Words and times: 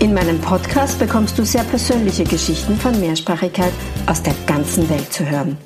In 0.00 0.12
meinem 0.12 0.40
Podcast 0.40 0.98
bekommst 0.98 1.38
du 1.38 1.44
sehr 1.44 1.62
persönliche 1.62 2.24
Geschichten 2.24 2.76
von 2.76 2.98
Mehrsprachigkeit 3.00 3.72
aus 4.06 4.22
der 4.22 4.34
ganzen 4.46 4.88
Welt 4.90 5.12
zu 5.12 5.28
hören. 5.28 5.56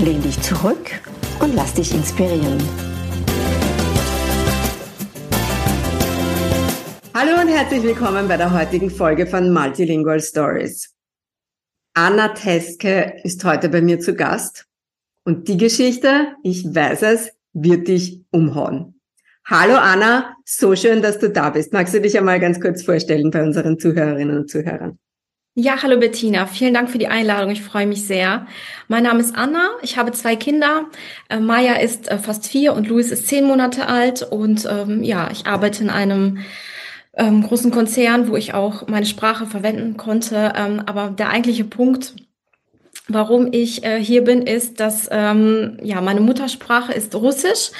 Lehn 0.00 0.20
dich 0.20 0.40
zurück 0.42 0.90
und 1.40 1.54
lass 1.54 1.72
dich 1.74 1.94
inspirieren. 1.94 2.58
Hallo 7.14 7.40
und 7.40 7.48
herzlich 7.48 7.82
willkommen 7.84 8.28
bei 8.28 8.36
der 8.36 8.52
heutigen 8.52 8.90
Folge 8.90 9.26
von 9.26 9.52
Multilingual 9.52 10.20
Stories. 10.20 10.92
Anna 11.94 12.28
Teske 12.28 13.20
ist 13.22 13.42
heute 13.44 13.68
bei 13.68 13.80
mir 13.80 14.00
zu 14.00 14.14
Gast 14.14 14.66
und 15.24 15.48
die 15.48 15.56
Geschichte, 15.56 16.34
ich 16.42 16.64
weiß 16.74 17.02
es, 17.02 17.30
wird 17.54 17.88
dich 17.88 18.22
umhauen. 18.32 18.95
Hallo 19.48 19.76
Anna, 19.76 20.34
so 20.44 20.74
schön, 20.74 21.02
dass 21.02 21.20
du 21.20 21.30
da 21.30 21.50
bist. 21.50 21.72
Magst 21.72 21.94
du 21.94 22.00
dich 22.00 22.18
einmal 22.18 22.40
ganz 22.40 22.60
kurz 22.60 22.82
vorstellen 22.82 23.30
bei 23.30 23.44
unseren 23.44 23.78
Zuhörerinnen 23.78 24.38
und 24.38 24.50
Zuhörern? 24.50 24.98
Ja, 25.54 25.80
hallo 25.84 26.00
Bettina. 26.00 26.46
Vielen 26.46 26.74
Dank 26.74 26.90
für 26.90 26.98
die 26.98 27.06
Einladung. 27.06 27.52
Ich 27.52 27.62
freue 27.62 27.86
mich 27.86 28.04
sehr. 28.04 28.48
Mein 28.88 29.04
Name 29.04 29.20
ist 29.20 29.36
Anna. 29.36 29.70
Ich 29.82 29.96
habe 29.96 30.10
zwei 30.10 30.34
Kinder. 30.34 30.86
Äh, 31.28 31.38
Maya 31.38 31.74
ist 31.74 32.10
äh, 32.10 32.18
fast 32.18 32.48
vier 32.48 32.72
und 32.72 32.88
Luis 32.88 33.12
ist 33.12 33.28
zehn 33.28 33.44
Monate 33.44 33.86
alt. 33.86 34.24
Und 34.24 34.66
ähm, 34.68 35.04
ja, 35.04 35.30
ich 35.30 35.46
arbeite 35.46 35.84
in 35.84 35.90
einem 35.90 36.38
ähm, 37.14 37.44
großen 37.44 37.70
Konzern, 37.70 38.28
wo 38.28 38.36
ich 38.36 38.52
auch 38.52 38.88
meine 38.88 39.06
Sprache 39.06 39.46
verwenden 39.46 39.96
konnte. 39.96 40.54
Ähm, 40.56 40.82
aber 40.86 41.10
der 41.16 41.30
eigentliche 41.30 41.64
Punkt, 41.64 42.16
warum 43.06 43.52
ich 43.52 43.84
äh, 43.84 44.02
hier 44.02 44.24
bin, 44.24 44.42
ist, 44.42 44.80
dass 44.80 45.08
ähm, 45.12 45.78
ja 45.84 46.00
meine 46.00 46.20
Muttersprache 46.20 46.92
ist 46.92 47.14
Russisch. 47.14 47.70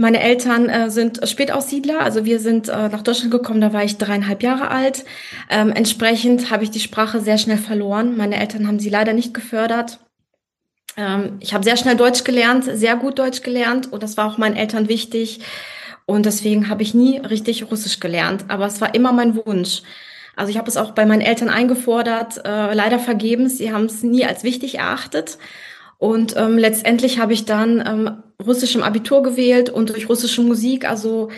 Meine 0.00 0.22
Eltern 0.22 0.70
äh, 0.70 0.90
sind 0.90 1.20
Spätaussiedler, 1.28 2.00
also 2.00 2.24
wir 2.24 2.40
sind 2.40 2.70
äh, 2.70 2.88
nach 2.88 3.02
Deutschland 3.02 3.30
gekommen, 3.30 3.60
da 3.60 3.74
war 3.74 3.84
ich 3.84 3.98
dreieinhalb 3.98 4.42
Jahre 4.42 4.70
alt. 4.70 5.04
Ähm, 5.50 5.72
entsprechend 5.72 6.50
habe 6.50 6.64
ich 6.64 6.70
die 6.70 6.80
Sprache 6.80 7.20
sehr 7.20 7.36
schnell 7.36 7.58
verloren. 7.58 8.16
Meine 8.16 8.40
Eltern 8.40 8.66
haben 8.66 8.78
sie 8.78 8.88
leider 8.88 9.12
nicht 9.12 9.34
gefördert. 9.34 9.98
Ähm, 10.96 11.36
ich 11.40 11.52
habe 11.52 11.64
sehr 11.64 11.76
schnell 11.76 11.96
Deutsch 11.96 12.24
gelernt, 12.24 12.64
sehr 12.64 12.96
gut 12.96 13.18
Deutsch 13.18 13.42
gelernt 13.42 13.92
und 13.92 14.02
das 14.02 14.16
war 14.16 14.26
auch 14.26 14.38
meinen 14.38 14.56
Eltern 14.56 14.88
wichtig. 14.88 15.40
Und 16.06 16.24
deswegen 16.24 16.70
habe 16.70 16.82
ich 16.82 16.94
nie 16.94 17.18
richtig 17.18 17.70
Russisch 17.70 18.00
gelernt, 18.00 18.46
aber 18.48 18.64
es 18.64 18.80
war 18.80 18.94
immer 18.94 19.12
mein 19.12 19.36
Wunsch. 19.36 19.82
Also 20.34 20.48
ich 20.48 20.56
habe 20.56 20.70
es 20.70 20.78
auch 20.78 20.92
bei 20.92 21.04
meinen 21.04 21.20
Eltern 21.20 21.50
eingefordert, 21.50 22.40
äh, 22.46 22.72
leider 22.72 23.00
vergebens. 23.00 23.58
Sie 23.58 23.70
haben 23.70 23.84
es 23.84 24.02
nie 24.02 24.24
als 24.24 24.44
wichtig 24.44 24.78
erachtet. 24.78 25.36
Und 25.98 26.34
ähm, 26.38 26.56
letztendlich 26.56 27.18
habe 27.18 27.34
ich 27.34 27.44
dann 27.44 27.84
ähm, 27.86 28.22
Russisch 28.44 28.74
im 28.74 28.82
Abitur 28.82 29.22
gewählt 29.22 29.70
und 29.70 29.90
durch 29.90 30.08
russische 30.08 30.42
Musik, 30.42 30.88
also 30.88 31.28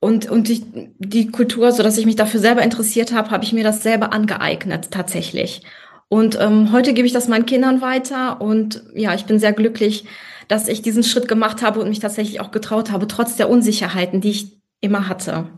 und, 0.00 0.28
und 0.28 0.48
die, 0.48 0.64
die 0.98 1.28
Kultur, 1.28 1.70
so 1.70 1.82
dass 1.82 1.96
ich 1.96 2.06
mich 2.06 2.16
dafür 2.16 2.40
selber 2.40 2.62
interessiert 2.62 3.12
habe, 3.12 3.30
habe 3.30 3.44
ich 3.44 3.52
mir 3.52 3.62
das 3.62 3.84
selber 3.84 4.12
angeeignet, 4.12 4.90
tatsächlich. 4.90 5.62
Und 6.08 6.36
ähm, 6.40 6.72
heute 6.72 6.92
gebe 6.92 7.06
ich 7.06 7.12
das 7.12 7.28
meinen 7.28 7.46
Kindern 7.46 7.80
weiter 7.80 8.40
und 8.40 8.82
ja, 8.94 9.14
ich 9.14 9.26
bin 9.26 9.38
sehr 9.38 9.52
glücklich, 9.52 10.04
dass 10.48 10.68
ich 10.68 10.82
diesen 10.82 11.04
Schritt 11.04 11.28
gemacht 11.28 11.62
habe 11.62 11.80
und 11.80 11.88
mich 11.88 12.00
tatsächlich 12.00 12.40
auch 12.40 12.50
getraut 12.50 12.90
habe, 12.90 13.06
trotz 13.06 13.36
der 13.36 13.48
Unsicherheiten, 13.48 14.20
die 14.20 14.30
ich 14.30 14.60
immer 14.80 15.08
hatte. 15.08 15.48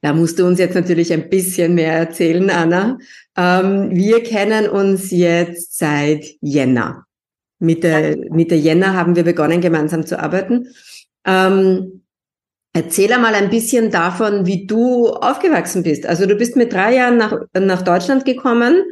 Da 0.00 0.12
musst 0.12 0.38
du 0.38 0.46
uns 0.46 0.60
jetzt 0.60 0.76
natürlich 0.76 1.12
ein 1.12 1.28
bisschen 1.28 1.74
mehr 1.74 1.94
erzählen, 1.94 2.48
Anna. 2.50 2.98
Ähm, 3.36 3.90
wir 3.90 4.22
kennen 4.22 4.68
uns 4.68 5.10
jetzt 5.10 5.76
seit 5.76 6.24
Jänner. 6.40 7.07
Mitte, 7.58 8.26
Mitte 8.30 8.54
Jänner 8.54 8.94
haben 8.94 9.16
wir 9.16 9.24
begonnen, 9.24 9.60
gemeinsam 9.60 10.06
zu 10.06 10.18
arbeiten. 10.18 10.68
Ähm, 11.24 12.02
erzähl 12.72 13.12
einmal 13.12 13.34
ein 13.34 13.50
bisschen 13.50 13.90
davon, 13.90 14.46
wie 14.46 14.66
du 14.66 15.08
aufgewachsen 15.08 15.82
bist. 15.82 16.06
Also 16.06 16.26
du 16.26 16.36
bist 16.36 16.56
mit 16.56 16.72
drei 16.72 16.94
Jahren 16.94 17.16
nach, 17.16 17.34
nach 17.58 17.82
Deutschland 17.82 18.24
gekommen. 18.24 18.84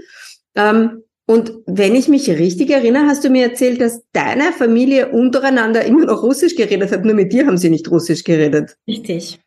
Ähm, 0.54 1.02
und 1.28 1.52
wenn 1.66 1.96
ich 1.96 2.06
mich 2.06 2.28
richtig 2.30 2.70
erinnere, 2.70 3.06
hast 3.06 3.24
du 3.24 3.30
mir 3.30 3.48
erzählt, 3.48 3.80
dass 3.80 4.02
deine 4.12 4.52
Familie 4.52 5.10
untereinander 5.10 5.84
immer 5.84 6.06
noch 6.06 6.22
Russisch 6.22 6.54
geredet 6.54 6.92
hat. 6.92 7.04
Nur 7.04 7.14
mit 7.14 7.32
dir 7.32 7.46
haben 7.46 7.58
sie 7.58 7.70
nicht 7.70 7.90
Russisch 7.90 8.22
geredet. 8.22 8.76
Richtig. 8.86 9.40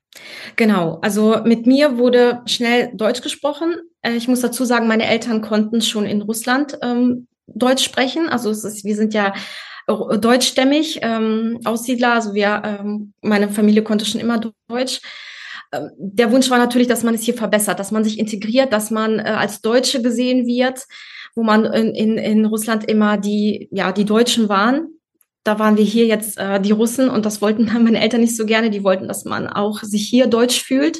Genau, 0.57 1.00
also 1.01 1.38
mit 1.46 1.68
mir 1.68 1.97
wurde 1.97 2.41
schnell 2.46 2.91
Deutsch 2.94 3.22
gesprochen. 3.22 3.75
Äh, 4.01 4.16
ich 4.16 4.28
muss 4.28 4.41
dazu 4.41 4.66
sagen, 4.66 4.88
meine 4.88 5.07
Eltern 5.07 5.41
konnten 5.41 5.81
schon 5.81 6.06
in 6.06 6.22
Russland 6.22 6.78
ähm, 6.81 7.28
Deutsch 7.55 7.83
sprechen. 7.83 8.29
Also 8.29 8.49
es 8.49 8.63
ist, 8.63 8.83
wir 8.85 8.95
sind 8.95 9.13
ja 9.13 9.33
deutschstämmig, 9.87 10.99
ähm, 11.01 11.59
Aussiedler. 11.65 12.13
Also 12.13 12.33
wir, 12.33 12.61
ähm, 12.63 13.13
meine 13.21 13.49
Familie 13.49 13.83
konnte 13.83 14.05
schon 14.05 14.21
immer 14.21 14.39
Deutsch. 14.67 15.01
Ähm, 15.71 15.91
der 15.97 16.31
Wunsch 16.31 16.49
war 16.49 16.57
natürlich, 16.57 16.88
dass 16.88 17.03
man 17.03 17.15
es 17.15 17.23
hier 17.23 17.33
verbessert, 17.33 17.79
dass 17.79 17.91
man 17.91 18.03
sich 18.03 18.19
integriert, 18.19 18.73
dass 18.73 18.91
man 18.91 19.19
äh, 19.19 19.23
als 19.23 19.61
Deutsche 19.61 20.01
gesehen 20.01 20.45
wird, 20.45 20.85
wo 21.35 21.43
man 21.43 21.65
in, 21.65 21.95
in, 21.95 22.17
in 22.17 22.45
Russland 22.45 22.85
immer 22.85 23.17
die, 23.17 23.67
ja, 23.71 23.91
die 23.91 24.05
Deutschen 24.05 24.49
waren. 24.49 24.88
Da 25.43 25.57
waren 25.57 25.77
wir 25.77 25.85
hier 25.85 26.05
jetzt 26.05 26.38
äh, 26.38 26.59
die 26.59 26.71
Russen 26.71 27.09
und 27.09 27.25
das 27.25 27.41
wollten 27.41 27.65
meine 27.83 28.01
Eltern 28.01 28.21
nicht 28.21 28.35
so 28.35 28.45
gerne. 28.45 28.69
Die 28.69 28.83
wollten, 28.83 29.07
dass 29.07 29.25
man 29.25 29.47
auch 29.47 29.81
sich 29.83 30.07
hier 30.07 30.27
deutsch 30.27 30.61
fühlt. 30.61 30.99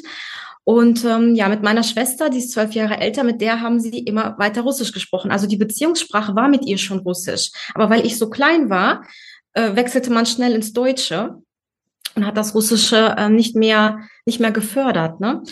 Und 0.70 1.04
ähm, 1.04 1.34
ja, 1.34 1.48
mit 1.48 1.64
meiner 1.64 1.82
Schwester, 1.82 2.30
die 2.30 2.38
ist 2.38 2.52
zwölf 2.52 2.74
Jahre 2.74 2.98
älter, 2.98 3.24
mit 3.24 3.40
der 3.40 3.60
haben 3.60 3.80
sie 3.80 3.98
immer 3.98 4.38
weiter 4.38 4.62
Russisch 4.62 4.92
gesprochen. 4.92 5.32
Also 5.32 5.48
die 5.48 5.56
Beziehungssprache 5.56 6.36
war 6.36 6.48
mit 6.48 6.64
ihr 6.64 6.78
schon 6.78 7.00
Russisch. 7.00 7.50
Aber 7.74 7.90
weil 7.90 8.06
ich 8.06 8.16
so 8.16 8.30
klein 8.30 8.70
war, 8.70 9.04
äh, 9.54 9.74
wechselte 9.74 10.12
man 10.12 10.26
schnell 10.26 10.54
ins 10.54 10.72
Deutsche 10.72 11.34
und 12.14 12.24
hat 12.24 12.36
das 12.36 12.54
Russische 12.54 13.16
äh, 13.18 13.28
nicht 13.28 13.56
mehr 13.56 13.98
nicht 14.26 14.38
mehr 14.38 14.52
gefördert. 14.52 15.18
Ne? 15.18 15.42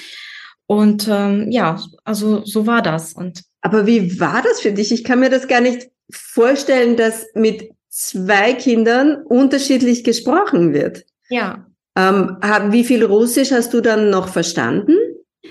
Und 0.67 1.09
ähm, 1.11 1.51
ja, 1.51 1.83
also 2.05 2.45
so 2.45 2.69
war 2.69 2.81
das. 2.81 3.13
Und 3.13 3.43
aber 3.61 3.89
wie 3.89 4.21
war 4.21 4.41
das 4.43 4.61
für 4.61 4.71
dich? 4.71 4.93
Ich 4.93 5.03
kann 5.03 5.19
mir 5.19 5.31
das 5.31 5.49
gar 5.49 5.61
nicht 5.61 5.89
vorstellen, 6.13 6.97
dass 6.97 7.27
mit 7.35 7.73
zwei 7.89 8.53
Kindern 8.53 9.25
unterschiedlich 9.25 10.05
gesprochen 10.05 10.73
wird. 10.73 11.07
Ja. 11.29 11.68
Ähm, 11.99 12.37
wie 12.73 12.85
viel 12.85 13.05
Russisch 13.05 13.51
hast 13.51 13.75
du 13.75 13.81
dann 13.81 14.09
noch 14.09 14.29
verstanden? 14.29 14.95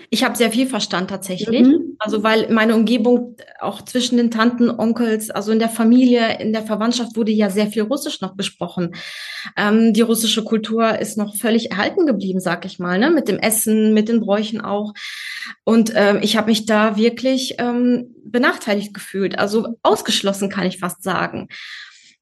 Ich 0.10 0.24
habe 0.24 0.38
sehr 0.38 0.52
viel 0.52 0.68
verstanden 0.68 1.10
tatsächlich. 1.10 1.66
Mhm. 1.66 1.96
Also 2.00 2.24
weil 2.24 2.50
meine 2.52 2.76
Umgebung 2.76 3.36
auch 3.60 3.82
zwischen 3.82 4.16
den 4.16 4.32
Tanten, 4.32 4.70
Onkels, 4.70 5.30
also 5.30 5.52
in 5.52 5.60
der 5.60 5.70
Familie, 5.70 6.40
in 6.40 6.54
der 6.54 6.62
Verwandtschaft 6.64 7.18
wurde 7.18 7.32
ja 7.32 7.50
sehr 7.50 7.68
viel 7.68 7.84
Russisch 7.84 8.22
noch 8.22 8.38
gesprochen. 8.38 8.96
Ähm, 9.58 9.94
die 9.94 10.02
russische 10.02 10.44
Kultur 10.46 10.98
ist 11.00 11.18
noch 11.18 11.36
völlig 11.36 11.72
erhalten 11.72 12.06
geblieben, 12.06 12.40
sag 12.40 12.66
ich 12.66 12.80
mal, 12.80 12.98
ne? 12.98 13.12
mit 13.12 13.28
dem 13.28 13.40
Essen, 13.40 13.94
mit 13.94 14.08
den 14.08 14.22
Bräuchen 14.22 14.62
auch. 14.62 14.94
Und 15.66 15.92
ähm, 15.96 16.20
ich 16.22 16.38
habe 16.38 16.48
mich 16.48 16.66
da 16.66 16.96
wirklich 16.96 17.56
ähm, 17.58 18.16
benachteiligt 18.24 18.94
gefühlt, 18.94 19.38
also 19.38 19.76
ausgeschlossen 19.84 20.50
kann 20.50 20.68
ich 20.68 20.80
fast 20.80 21.04
sagen. 21.04 21.50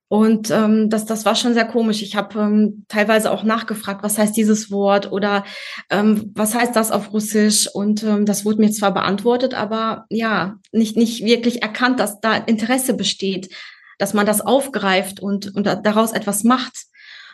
Und 0.07 0.51
ähm, 0.51 0.89
das, 0.89 1.05
das 1.05 1.25
war 1.25 1.35
schon 1.35 1.55
sehr 1.55 1.65
komisch. 1.65 2.03
Ich 2.03 2.15
habe 2.15 2.39
ähm, 2.39 2.85
teilweise 2.87 3.31
auch 3.31 3.43
nachgefragt, 3.43 4.03
was 4.03 4.17
heißt 4.17 4.37
dieses 4.37 4.69
Wort 4.69 5.11
oder 5.11 5.43
ähm, 5.89 6.31
was 6.35 6.53
heißt 6.53 6.75
das 6.75 6.91
auf 6.91 7.11
Russisch? 7.11 7.67
Und 7.73 8.03
ähm, 8.03 8.25
das 8.25 8.45
wurde 8.45 8.61
mir 8.61 8.71
zwar 8.71 8.93
beantwortet, 8.93 9.55
aber 9.55 10.05
ja, 10.09 10.57
nicht, 10.71 10.95
nicht 10.95 11.25
wirklich 11.25 11.63
erkannt, 11.63 11.99
dass 11.99 12.19
da 12.19 12.35
Interesse 12.35 12.93
besteht, 12.93 13.49
dass 13.97 14.13
man 14.13 14.27
das 14.27 14.41
aufgreift 14.41 15.21
und, 15.21 15.55
und 15.55 15.65
daraus 15.65 16.11
etwas 16.11 16.43
macht. 16.43 16.85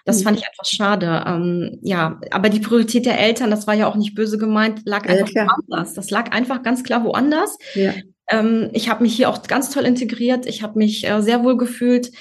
Das 0.06 0.19
mhm. 0.19 0.24
fand 0.24 0.40
ich 0.40 0.45
etwas 0.48 0.69
schade. 0.69 1.24
Ähm, 1.28 1.78
ja, 1.81 2.22
aber 2.31 2.50
die 2.50 2.62
Priorität 2.62 3.06
der 3.06 3.19
Eltern, 3.19 3.51
das 3.51 3.68
war 3.68 3.74
ja 3.74 3.88
auch 3.88 3.95
nicht 3.95 4.16
böse 4.16 4.38
gemeint, 4.38 4.81
lag 4.86 5.07
einfach 5.07 5.30
ja, 5.34 5.45
woanders. 5.45 5.94
Das 5.94 6.10
lag 6.10 6.31
einfach 6.31 6.63
ganz 6.63 6.84
klar 6.84 7.04
woanders. 7.04 7.57
Ja. 7.75 7.94
Ähm, 8.30 8.69
ich 8.72 8.90
habe 8.90 9.04
mich 9.04 9.13
hier 9.13 9.30
auch 9.30 9.44
ganz 9.44 9.69
toll 9.72 9.84
integriert. 9.84 10.45
Ich 10.45 10.63
habe 10.63 10.80
mich 10.80 11.07
äh, 11.07 11.22
sehr 11.22 11.44
wohl 11.44 11.57
gefühlt. 11.57 12.12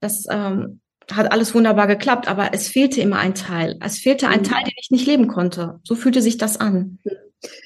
Das 0.00 0.26
ähm, 0.30 0.80
hat 1.10 1.32
alles 1.32 1.54
wunderbar 1.54 1.86
geklappt, 1.86 2.28
aber 2.28 2.50
es 2.52 2.68
fehlte 2.68 3.00
immer 3.00 3.18
ein 3.18 3.34
Teil. 3.34 3.76
Es 3.84 3.98
fehlte 3.98 4.28
ein 4.28 4.40
mhm. 4.40 4.44
Teil, 4.44 4.64
den 4.64 4.74
ich 4.80 4.90
nicht 4.90 5.06
leben 5.06 5.28
konnte. 5.28 5.80
So 5.84 5.94
fühlte 5.94 6.22
sich 6.22 6.38
das 6.38 6.58
an. 6.58 6.98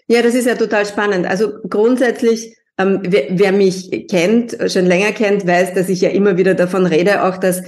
Ja, 0.08 0.22
das 0.22 0.34
ist 0.34 0.46
ja 0.46 0.54
total 0.54 0.86
spannend. 0.86 1.26
Also 1.26 1.52
grundsätzlich, 1.68 2.56
ähm, 2.78 3.00
wer, 3.02 3.26
wer 3.30 3.52
mich 3.52 4.08
kennt, 4.08 4.56
schon 4.70 4.86
länger 4.86 5.12
kennt, 5.12 5.46
weiß, 5.46 5.74
dass 5.74 5.88
ich 5.88 6.00
ja 6.00 6.10
immer 6.10 6.36
wieder 6.36 6.54
davon 6.54 6.86
rede, 6.86 7.24
auch 7.24 7.36
dass, 7.36 7.62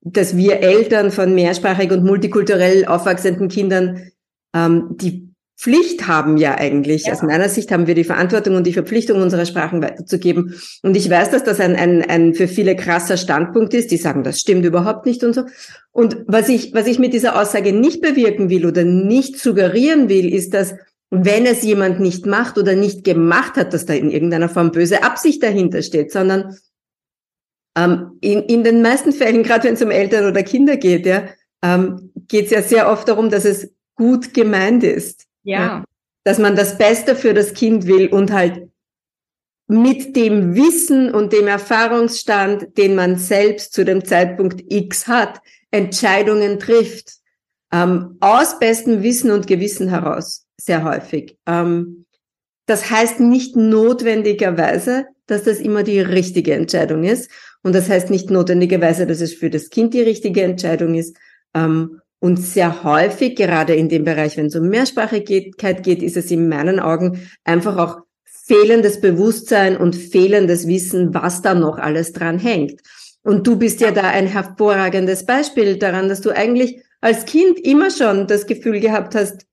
dass 0.00 0.36
wir 0.36 0.60
Eltern 0.60 1.10
von 1.10 1.34
mehrsprachig 1.34 1.92
und 1.92 2.04
multikulturell 2.04 2.86
aufwachsenden 2.86 3.48
Kindern, 3.48 4.10
ähm, 4.54 4.96
die 4.96 5.31
Pflicht 5.62 6.08
haben 6.08 6.38
ja 6.38 6.56
eigentlich. 6.56 7.04
Ja. 7.04 7.12
Aus 7.12 7.22
meiner 7.22 7.48
Sicht 7.48 7.70
haben 7.70 7.86
wir 7.86 7.94
die 7.94 8.02
Verantwortung 8.02 8.56
und 8.56 8.66
die 8.66 8.72
Verpflichtung, 8.72 9.22
unsere 9.22 9.46
Sprachen 9.46 9.80
weiterzugeben. 9.80 10.60
Und 10.82 10.96
ich 10.96 11.08
weiß, 11.08 11.30
dass 11.30 11.44
das 11.44 11.60
ein, 11.60 11.76
ein, 11.76 12.02
ein 12.02 12.34
für 12.34 12.48
viele 12.48 12.74
krasser 12.74 13.16
Standpunkt 13.16 13.72
ist. 13.72 13.92
Die 13.92 13.96
sagen, 13.96 14.24
das 14.24 14.40
stimmt 14.40 14.64
überhaupt 14.64 15.06
nicht 15.06 15.22
und 15.22 15.34
so. 15.34 15.44
Und 15.92 16.24
was 16.26 16.48
ich, 16.48 16.74
was 16.74 16.88
ich 16.88 16.98
mit 16.98 17.12
dieser 17.12 17.40
Aussage 17.40 17.72
nicht 17.72 18.02
bewirken 18.02 18.50
will 18.50 18.66
oder 18.66 18.82
nicht 18.82 19.38
suggerieren 19.38 20.08
will, 20.08 20.34
ist, 20.34 20.52
dass 20.52 20.74
wenn 21.10 21.46
es 21.46 21.62
jemand 21.62 22.00
nicht 22.00 22.26
macht 22.26 22.58
oder 22.58 22.74
nicht 22.74 23.04
gemacht 23.04 23.54
hat, 23.54 23.72
dass 23.72 23.86
da 23.86 23.92
in 23.92 24.10
irgendeiner 24.10 24.48
Form 24.48 24.72
böse 24.72 25.04
Absicht 25.04 25.44
dahinter 25.44 25.82
steht, 25.82 26.10
sondern 26.10 26.56
ähm, 27.78 28.18
in, 28.20 28.42
in 28.42 28.64
den 28.64 28.82
meisten 28.82 29.12
Fällen, 29.12 29.44
gerade 29.44 29.68
wenn 29.68 29.74
es 29.74 29.82
um 29.82 29.92
Eltern 29.92 30.28
oder 30.28 30.42
Kinder 30.42 30.76
geht, 30.76 31.06
ja, 31.06 31.22
ähm, 31.62 32.10
geht 32.26 32.46
es 32.46 32.50
ja 32.50 32.62
sehr 32.62 32.90
oft 32.90 33.06
darum, 33.06 33.30
dass 33.30 33.44
es 33.44 33.72
gut 33.94 34.34
gemeint 34.34 34.82
ist. 34.82 35.28
Ja. 35.42 35.84
Dass 36.24 36.38
man 36.38 36.56
das 36.56 36.78
Beste 36.78 37.16
für 37.16 37.34
das 37.34 37.54
Kind 37.54 37.86
will 37.86 38.08
und 38.08 38.32
halt 38.32 38.68
mit 39.66 40.16
dem 40.16 40.54
Wissen 40.54 41.12
und 41.14 41.32
dem 41.32 41.46
Erfahrungsstand, 41.46 42.76
den 42.76 42.94
man 42.94 43.16
selbst 43.16 43.72
zu 43.72 43.84
dem 43.84 44.04
Zeitpunkt 44.04 44.62
X 44.68 45.08
hat, 45.08 45.40
Entscheidungen 45.70 46.58
trifft. 46.58 47.14
Ähm, 47.72 48.18
aus 48.20 48.58
bestem 48.58 49.02
Wissen 49.02 49.30
und 49.30 49.46
Gewissen 49.46 49.88
heraus, 49.88 50.46
sehr 50.58 50.84
häufig. 50.84 51.38
Ähm, 51.46 52.04
das 52.66 52.90
heißt 52.90 53.18
nicht 53.18 53.56
notwendigerweise, 53.56 55.06
dass 55.26 55.44
das 55.44 55.58
immer 55.58 55.82
die 55.82 56.00
richtige 56.00 56.52
Entscheidung 56.52 57.04
ist. 57.04 57.30
Und 57.62 57.74
das 57.74 57.88
heißt 57.88 58.10
nicht 58.10 58.30
notwendigerweise, 58.30 59.06
dass 59.06 59.22
es 59.22 59.32
für 59.32 59.48
das 59.48 59.70
Kind 59.70 59.94
die 59.94 60.02
richtige 60.02 60.42
Entscheidung 60.42 60.94
ist. 60.94 61.16
Ähm, 61.54 62.01
und 62.22 62.36
sehr 62.36 62.84
häufig, 62.84 63.34
gerade 63.34 63.74
in 63.74 63.88
dem 63.88 64.04
Bereich, 64.04 64.36
wenn 64.36 64.46
es 64.46 64.54
um 64.54 64.68
Mehrsprachigkeit 64.68 65.82
geht, 65.82 66.04
ist 66.04 66.16
es 66.16 66.30
in 66.30 66.48
meinen 66.48 66.78
Augen 66.78 67.28
einfach 67.42 67.76
auch 67.76 68.02
fehlendes 68.24 69.00
Bewusstsein 69.00 69.76
und 69.76 69.96
fehlendes 69.96 70.68
Wissen, 70.68 71.14
was 71.14 71.42
da 71.42 71.54
noch 71.54 71.78
alles 71.78 72.12
dran 72.12 72.38
hängt. 72.38 72.80
Und 73.24 73.48
du 73.48 73.56
bist 73.56 73.80
ja 73.80 73.90
da 73.90 74.02
ein 74.02 74.28
hervorragendes 74.28 75.26
Beispiel 75.26 75.78
daran, 75.78 76.08
dass 76.08 76.20
du 76.20 76.30
eigentlich 76.30 76.80
als 77.00 77.24
Kind 77.24 77.58
immer 77.58 77.90
schon 77.90 78.28
das 78.28 78.46
Gefühl 78.46 78.78
gehabt 78.78 79.16
hast, 79.16 79.44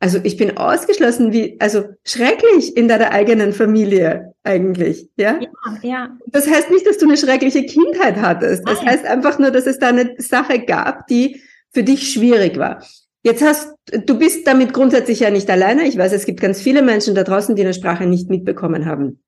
also 0.00 0.18
ich 0.24 0.36
bin 0.36 0.56
ausgeschlossen, 0.56 1.32
wie, 1.32 1.56
also 1.60 1.84
schrecklich 2.04 2.76
in 2.76 2.88
deiner 2.88 3.12
eigenen 3.12 3.52
Familie 3.52 4.34
eigentlich, 4.42 5.08
ja? 5.16 5.38
Ja, 5.40 5.78
ja. 5.82 6.18
Das 6.26 6.48
heißt 6.48 6.72
nicht, 6.72 6.88
dass 6.88 6.98
du 6.98 7.06
eine 7.06 7.16
schreckliche 7.16 7.64
Kindheit 7.66 8.16
hattest. 8.16 8.68
Das 8.68 8.82
Nein. 8.82 8.90
heißt 8.90 9.04
einfach 9.04 9.38
nur, 9.38 9.52
dass 9.52 9.66
es 9.66 9.78
da 9.78 9.90
eine 9.90 10.16
Sache 10.18 10.58
gab, 10.58 11.06
die 11.06 11.40
für 11.76 11.82
dich 11.82 12.10
schwierig 12.10 12.56
war. 12.56 12.82
Jetzt 13.22 13.42
hast, 13.42 13.74
du 14.06 14.18
bist 14.18 14.46
damit 14.46 14.72
grundsätzlich 14.72 15.20
ja 15.20 15.30
nicht 15.30 15.50
alleine. 15.50 15.86
Ich 15.86 15.98
weiß, 15.98 16.10
es 16.14 16.24
gibt 16.24 16.40
ganz 16.40 16.62
viele 16.62 16.80
Menschen 16.80 17.14
da 17.14 17.22
draußen, 17.22 17.54
die 17.54 17.60
eine 17.60 17.74
Sprache 17.74 18.06
nicht 18.06 18.30
mitbekommen 18.30 18.86
haben. 18.86 19.22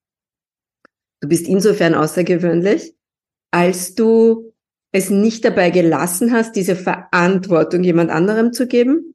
Du 1.20 1.28
bist 1.28 1.46
insofern 1.46 1.94
außergewöhnlich, 1.94 2.94
als 3.50 3.94
du 3.94 4.54
es 4.92 5.10
nicht 5.10 5.44
dabei 5.44 5.68
gelassen 5.68 6.32
hast, 6.32 6.56
diese 6.56 6.74
Verantwortung 6.74 7.84
jemand 7.84 8.10
anderem 8.10 8.54
zu 8.54 8.66
geben, 8.66 9.14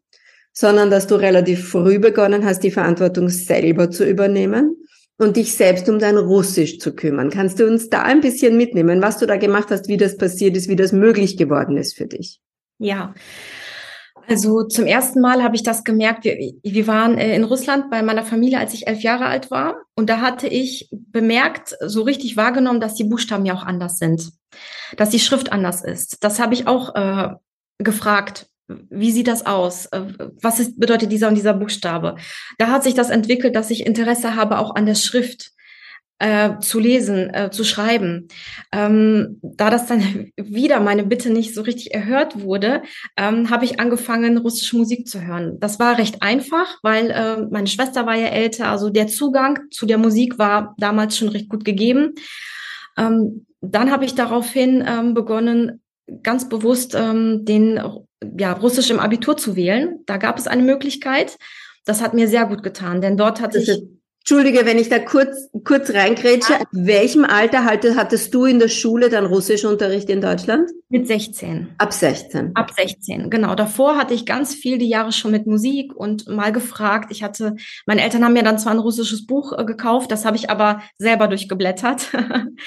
sondern 0.52 0.92
dass 0.92 1.08
du 1.08 1.16
relativ 1.16 1.68
früh 1.68 1.98
begonnen 1.98 2.46
hast, 2.46 2.60
die 2.60 2.70
Verantwortung 2.70 3.30
selber 3.30 3.90
zu 3.90 4.08
übernehmen 4.08 4.78
und 5.18 5.38
dich 5.38 5.56
selbst 5.56 5.90
um 5.90 5.98
dein 5.98 6.18
Russisch 6.18 6.78
zu 6.78 6.94
kümmern. 6.94 7.32
Kannst 7.32 7.60
du 7.60 7.66
uns 7.66 7.90
da 7.90 8.04
ein 8.04 8.22
bisschen 8.22 8.58
mitnehmen, 8.58 9.02
was 9.02 9.18
du 9.18 9.26
da 9.26 9.38
gemacht 9.38 9.70
hast, 9.72 9.88
wie 9.88 9.98
das 9.98 10.18
passiert 10.18 10.56
ist, 10.56 10.70
wie 10.70 10.76
das 10.76 10.92
möglich 10.92 11.36
geworden 11.36 11.78
ist 11.78 11.98
für 11.98 12.06
dich? 12.06 12.40
Ja. 12.80 13.14
Also 14.28 14.64
zum 14.64 14.86
ersten 14.86 15.20
Mal 15.22 15.44
habe 15.44 15.56
ich 15.56 15.64
das 15.64 15.84
gemerkt. 15.84 16.24
Wir, 16.24 16.54
wir 16.64 16.88
waren 16.88 17.18
äh, 17.18 17.36
in 17.36 17.44
Russland 17.44 17.90
bei 17.90 18.02
meiner 18.02 18.24
Familie, 18.24 18.60
als 18.60 18.74
ich 18.74 18.88
elf 18.88 19.02
Jahre 19.02 19.26
alt 19.26 19.52
war. 19.52 19.76
Und 19.96 20.10
da 20.10 20.22
hatte 20.22 20.48
ich 20.48 20.90
bemerkt, 20.92 21.76
so 21.82 22.04
richtig 22.04 22.38
wahrgenommen, 22.38 22.80
dass 22.80 22.96
die 22.96 23.04
Buchstaben 23.04 23.46
ja 23.46 23.54
auch 23.54 23.64
anders 23.64 23.98
sind, 23.98 24.32
dass 24.98 25.10
die 25.10 25.20
Schrift 25.20 25.52
anders 25.52 25.84
ist. 25.84 26.24
Das 26.24 26.40
habe 26.40 26.54
ich 26.54 26.68
auch 26.68 26.96
äh, 26.96 27.36
gefragt. 27.80 28.48
Wie 28.68 29.12
sieht 29.12 29.28
das 29.28 29.46
aus? 29.46 29.88
Äh, 29.88 30.02
was 30.42 30.60
ist, 30.60 30.80
bedeutet 30.80 31.12
dieser 31.12 31.28
und 31.28 31.36
dieser 31.36 31.54
Buchstabe? 31.54 32.16
Da 32.58 32.68
hat 32.68 32.84
sich 32.84 32.94
das 32.94 33.10
entwickelt, 33.10 33.56
dass 33.56 33.72
ich 33.72 33.86
Interesse 33.86 34.36
habe 34.36 34.58
auch 34.60 34.76
an 34.76 34.86
der 34.86 34.96
Schrift 34.96 35.53
äh, 36.24 36.60
zu 36.60 36.80
lesen, 36.80 37.34
äh, 37.34 37.50
zu 37.52 37.66
schreiben. 37.66 38.30
Ähm, 38.72 39.42
da 39.42 39.70
das 39.70 39.88
dann 39.88 40.32
wieder 40.38 40.80
meine 40.80 41.04
Bitte 41.04 41.30
nicht 41.30 41.54
so 41.54 41.62
richtig 41.62 41.94
erhört 41.94 42.42
wurde, 42.42 42.82
ähm, 43.18 43.50
habe 43.50 43.66
ich 43.66 43.82
angefangen, 43.82 44.38
russische 44.38 44.78
Musik 44.78 45.06
zu 45.06 45.22
hören. 45.22 45.58
Das 45.60 45.80
war 45.80 45.98
recht 45.98 46.22
einfach, 46.22 46.80
weil 46.82 47.12
äh, 47.12 47.46
meine 47.52 47.68
Schwester 47.68 48.06
war 48.06 48.16
ja 48.16 48.28
älter, 48.28 48.70
also 48.70 48.90
der 48.90 49.08
Zugang 49.08 49.60
zu 49.70 49.86
der 49.86 49.98
Musik 49.98 50.40
war 50.40 50.76
damals 50.78 51.18
schon 51.18 51.28
recht 51.28 51.50
gut 51.50 51.66
gegeben. 51.66 52.14
Ähm, 52.98 53.46
dann 53.60 53.92
habe 53.92 54.06
ich 54.06 54.16
daraufhin 54.16 54.82
ähm, 54.88 55.14
begonnen, 55.14 55.82
ganz 56.22 56.48
bewusst 56.48 56.96
ähm, 56.96 57.44
den 57.44 57.82
ja, 58.38 58.54
Russisch 58.54 58.90
im 58.92 59.00
Abitur 59.00 59.36
zu 59.36 59.58
wählen. 59.58 60.00
Da 60.06 60.16
gab 60.16 60.38
es 60.38 60.48
eine 60.48 60.64
Möglichkeit. 60.64 61.38
Das 61.84 62.02
hat 62.02 62.14
mir 62.14 62.30
sehr 62.30 62.46
gut 62.46 62.64
getan, 62.64 63.02
denn 63.02 63.18
dort 63.18 63.42
hatte 63.42 63.58
ich 63.58 63.84
Entschuldige, 64.26 64.66
wenn 64.66 64.78
ich 64.80 64.88
da 64.88 65.00
kurz, 65.00 65.50
kurz 65.66 65.90
reingrätsche. 65.90 66.54
Ja. 66.54 66.62
Ab 66.62 66.68
welchem 66.72 67.26
Alter 67.26 67.66
hattest 67.66 68.34
du 68.34 68.46
in 68.46 68.58
der 68.58 68.70
Schule 68.70 69.10
dann 69.10 69.26
Russischunterricht 69.26 70.10
in 70.10 70.22
Deutschland? 70.22 70.72
Mit 70.88 71.08
16. 71.08 71.76
Ab 71.78 71.92
16. 71.92 72.56
Ab 72.56 72.72
16, 72.74 73.30
genau. 73.30 73.54
Davor 73.54 73.98
hatte 73.98 74.14
ich 74.14 74.26
ganz 74.26 74.56
viel 74.56 74.78
die 74.78 74.88
Jahre 74.88 75.12
schon 75.12 75.32
mit 75.32 75.46
Musik 75.46 75.94
und 75.94 76.30
mal 76.30 76.54
gefragt. 76.54 77.12
Ich 77.12 77.22
hatte, 77.22 77.56
meine 77.86 78.02
Eltern 78.02 78.24
haben 78.24 78.32
mir 78.32 78.44
dann 78.44 78.58
zwar 78.58 78.72
ein 78.72 78.80
russisches 78.80 79.26
Buch 79.28 79.52
äh, 79.58 79.66
gekauft, 79.66 80.10
das 80.10 80.24
habe 80.24 80.38
ich 80.38 80.50
aber 80.50 80.82
selber 80.98 81.28
durchgeblättert. 81.28 82.08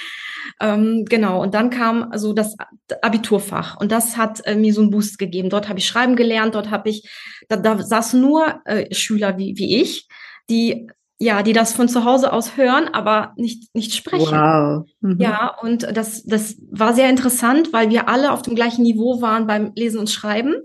ähm, 0.61 1.07
genau. 1.09 1.41
Und 1.41 1.55
dann 1.55 1.71
kam 1.71 2.13
so 2.17 2.35
das 2.35 2.55
Abiturfach 3.01 3.81
und 3.81 3.93
das 3.93 4.19
hat 4.19 4.45
äh, 4.45 4.57
mir 4.57 4.75
so 4.75 4.83
einen 4.83 4.91
Boost 4.91 5.19
gegeben. 5.19 5.49
Dort 5.49 5.71
habe 5.71 5.79
ich 5.79 5.87
schreiben 5.87 6.17
gelernt, 6.17 6.55
dort 6.55 6.71
habe 6.71 6.91
ich, 6.91 7.09
da, 7.49 7.57
da 7.57 7.83
saßen 7.83 8.21
nur 8.21 8.61
äh, 8.67 8.95
Schüler 8.95 9.39
wie, 9.39 9.55
wie 9.57 9.81
ich, 9.81 10.07
die 10.51 10.87
ja, 11.19 11.43
die 11.43 11.55
das 11.55 11.73
von 11.73 11.89
zu 11.89 12.05
Hause 12.05 12.33
aus 12.33 12.57
hören, 12.57 12.89
aber 12.93 13.33
nicht, 13.37 13.75
nicht 13.75 13.95
sprechen. 13.95 14.37
Wow. 14.37 14.87
Mhm. 15.01 15.19
Ja, 15.19 15.55
und 15.63 15.83
das, 15.97 16.25
das 16.25 16.57
war 16.71 16.93
sehr 16.93 17.09
interessant, 17.09 17.73
weil 17.73 17.89
wir 17.89 18.09
alle 18.09 18.33
auf 18.33 18.43
dem 18.43 18.55
gleichen 18.55 18.83
Niveau 18.83 19.23
waren 19.23 19.47
beim 19.47 19.73
Lesen 19.75 19.99
und 19.99 20.11
Schreiben, 20.11 20.57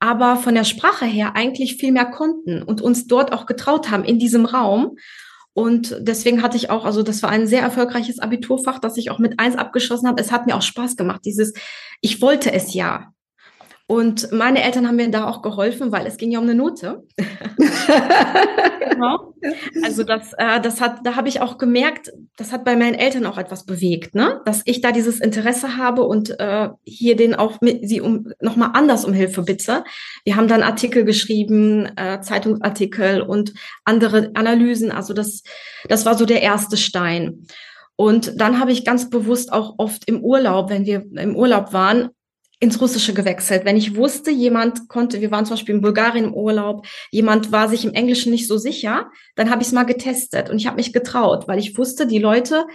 aber 0.00 0.36
von 0.36 0.54
der 0.54 0.64
Sprache 0.64 1.04
her 1.04 1.36
eigentlich 1.36 1.76
viel 1.76 1.92
mehr 1.92 2.06
konnten 2.06 2.62
und 2.62 2.80
uns 2.80 3.06
dort 3.06 3.32
auch 3.32 3.46
getraut 3.46 3.90
haben 3.90 4.04
in 4.04 4.18
diesem 4.18 4.46
Raum. 4.46 4.96
Und 5.52 5.96
deswegen 6.00 6.42
hatte 6.42 6.56
ich 6.56 6.70
auch, 6.70 6.84
also 6.84 7.04
das 7.04 7.22
war 7.22 7.30
ein 7.30 7.46
sehr 7.46 7.62
erfolgreiches 7.62 8.18
Abiturfach, 8.18 8.80
das 8.80 8.96
ich 8.96 9.12
auch 9.12 9.20
mit 9.20 9.38
eins 9.38 9.54
abgeschlossen 9.54 10.08
habe. 10.08 10.20
Es 10.20 10.32
hat 10.32 10.46
mir 10.46 10.56
auch 10.56 10.62
Spaß 10.62 10.96
gemacht, 10.96 11.20
dieses, 11.24 11.52
ich 12.00 12.20
wollte 12.20 12.52
es 12.52 12.74
ja. 12.74 13.12
Und 13.86 14.32
meine 14.32 14.62
Eltern 14.62 14.88
haben 14.88 14.96
mir 14.96 15.10
da 15.10 15.28
auch 15.28 15.42
geholfen, 15.42 15.92
weil 15.92 16.06
es 16.06 16.16
ging 16.16 16.30
ja 16.30 16.38
um 16.38 16.44
eine 16.44 16.54
Note. 16.54 17.02
genau. 17.18 19.34
Also 19.82 20.04
das, 20.04 20.32
äh, 20.38 20.58
das 20.62 20.80
hat, 20.80 21.00
da 21.04 21.16
habe 21.16 21.28
ich 21.28 21.42
auch 21.42 21.58
gemerkt, 21.58 22.10
das 22.38 22.50
hat 22.50 22.64
bei 22.64 22.76
meinen 22.76 22.94
Eltern 22.94 23.26
auch 23.26 23.36
etwas 23.36 23.66
bewegt, 23.66 24.14
ne? 24.14 24.40
Dass 24.46 24.62
ich 24.64 24.80
da 24.80 24.90
dieses 24.90 25.20
Interesse 25.20 25.76
habe 25.76 26.04
und 26.04 26.40
äh, 26.40 26.70
hier 26.84 27.14
den 27.14 27.34
auch 27.34 27.60
mit 27.60 27.86
sie 27.86 28.00
um 28.00 28.32
nochmal 28.40 28.70
anders 28.72 29.04
um 29.04 29.12
Hilfe 29.12 29.42
bitte. 29.42 29.84
Wir 30.24 30.36
haben 30.36 30.48
dann 30.48 30.62
Artikel 30.62 31.04
geschrieben, 31.04 31.84
äh, 31.96 32.22
Zeitungsartikel 32.22 33.20
und 33.20 33.52
andere 33.84 34.30
Analysen. 34.32 34.92
Also 34.92 35.12
das, 35.12 35.42
das 35.88 36.06
war 36.06 36.16
so 36.16 36.24
der 36.24 36.40
erste 36.40 36.78
Stein. 36.78 37.46
Und 37.96 38.40
dann 38.40 38.58
habe 38.58 38.72
ich 38.72 38.84
ganz 38.84 39.10
bewusst 39.10 39.52
auch 39.52 39.74
oft 39.76 40.08
im 40.08 40.24
Urlaub, 40.24 40.70
wenn 40.70 40.86
wir 40.86 41.04
im 41.16 41.36
Urlaub 41.36 41.72
waren, 41.72 42.10
ins 42.64 42.80
Russische 42.80 43.14
gewechselt. 43.14 43.64
Wenn 43.64 43.76
ich 43.76 43.96
wusste, 43.96 44.30
jemand 44.30 44.88
konnte, 44.88 45.20
wir 45.20 45.30
waren 45.30 45.46
zum 45.46 45.54
Beispiel 45.54 45.76
in 45.76 45.80
Bulgarien 45.80 46.24
im 46.24 46.34
Urlaub, 46.34 46.86
jemand 47.10 47.52
war 47.52 47.68
sich 47.68 47.84
im 47.84 47.92
Englischen 47.92 48.32
nicht 48.32 48.48
so 48.48 48.58
sicher, 48.58 49.10
dann 49.36 49.50
habe 49.50 49.62
ich 49.62 49.68
es 49.68 49.72
mal 49.72 49.84
getestet 49.84 50.50
und 50.50 50.56
ich 50.56 50.66
habe 50.66 50.76
mich 50.76 50.92
getraut, 50.92 51.46
weil 51.46 51.58
ich 51.58 51.78
wusste, 51.78 52.06
die 52.06 52.18
Leute, 52.18 52.66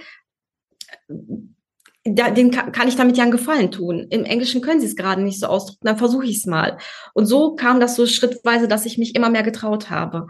da, 2.03 2.31
den 2.31 2.51
kann, 2.51 2.71
kann 2.71 2.87
ich 2.87 2.95
damit 2.95 3.17
ja 3.17 3.23
einen 3.23 3.31
Gefallen 3.31 3.71
tun. 3.71 4.07
Im 4.09 4.25
Englischen 4.25 4.61
können 4.61 4.79
sie 4.79 4.87
es 4.87 4.95
gerade 4.95 5.21
nicht 5.21 5.39
so 5.39 5.47
ausdrücken, 5.47 5.85
dann 5.85 5.97
versuche 5.97 6.25
ich 6.25 6.37
es 6.37 6.45
mal. 6.45 6.77
Und 7.13 7.25
so 7.25 7.55
kam 7.55 7.79
das 7.79 7.95
so 7.95 8.05
schrittweise, 8.05 8.67
dass 8.67 8.85
ich 8.85 8.97
mich 8.97 9.15
immer 9.15 9.29
mehr 9.29 9.43
getraut 9.43 9.89
habe. 9.89 10.27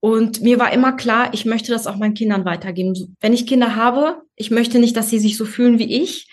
Und 0.00 0.42
mir 0.42 0.60
war 0.60 0.72
immer 0.72 0.92
klar, 0.92 1.30
ich 1.32 1.44
möchte 1.44 1.72
das 1.72 1.86
auch 1.86 1.96
meinen 1.96 2.14
Kindern 2.14 2.44
weitergeben. 2.44 3.16
Wenn 3.20 3.32
ich 3.32 3.46
Kinder 3.46 3.74
habe, 3.74 4.22
ich 4.36 4.50
möchte 4.50 4.78
nicht, 4.78 4.96
dass 4.96 5.10
sie 5.10 5.18
sich 5.18 5.36
so 5.36 5.44
fühlen 5.44 5.78
wie 5.78 6.02
ich, 6.02 6.28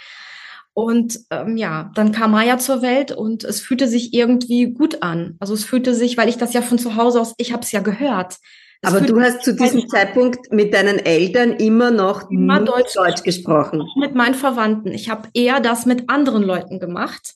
und 0.76 1.22
ähm, 1.32 1.56
ja, 1.56 1.90
dann 1.96 2.12
kam 2.12 2.32
Maya 2.32 2.58
zur 2.58 2.82
Welt 2.82 3.14
und 3.14 3.46
es 3.46 3.62
fühlte 3.62 3.88
sich 3.88 4.14
irgendwie 4.14 4.74
gut 4.74 5.02
an. 5.02 5.38
Also 5.40 5.54
es 5.54 5.64
fühlte 5.64 5.96
sich, 5.96 6.18
weil 6.18 6.28
ich 6.28 6.38
das 6.38 6.54
ja 6.54 6.62
von 6.62 6.78
zu 6.78 6.98
Hause 6.98 7.22
aus, 7.22 7.34
ich 7.38 7.54
habe 7.54 7.64
es 7.64 7.72
ja 7.72 7.80
gehört. 7.80 8.36
Es 8.82 8.90
Aber 8.94 9.00
du 9.00 9.22
hast 9.22 9.46
zu 9.46 9.56
diesem 9.56 9.88
Zeitpunkt 9.88 10.52
mit 10.52 10.74
deinen 10.74 11.00
Eltern 11.00 11.54
immer 11.54 11.92
noch 11.92 12.30
immer 12.30 12.60
Deutsch, 12.60 12.94
Deutsch 12.94 13.24
gesprochen. 13.24 13.88
Mit 13.96 14.16
meinen 14.16 14.36
Verwandten. 14.36 14.92
Ich 14.92 15.10
habe 15.10 15.30
eher 15.34 15.62
das 15.62 15.86
mit 15.86 16.10
anderen 16.10 16.44
Leuten 16.44 16.82
gemacht. 16.82 17.36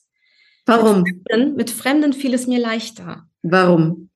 Warum? 0.66 1.04
Mit 1.04 1.22
Fremden, 1.26 1.56
mit 1.56 1.72
Fremden 1.72 2.12
fiel 2.12 2.34
es 2.34 2.46
mir 2.46 2.60
leichter. 2.60 3.24
Warum? 3.42 4.09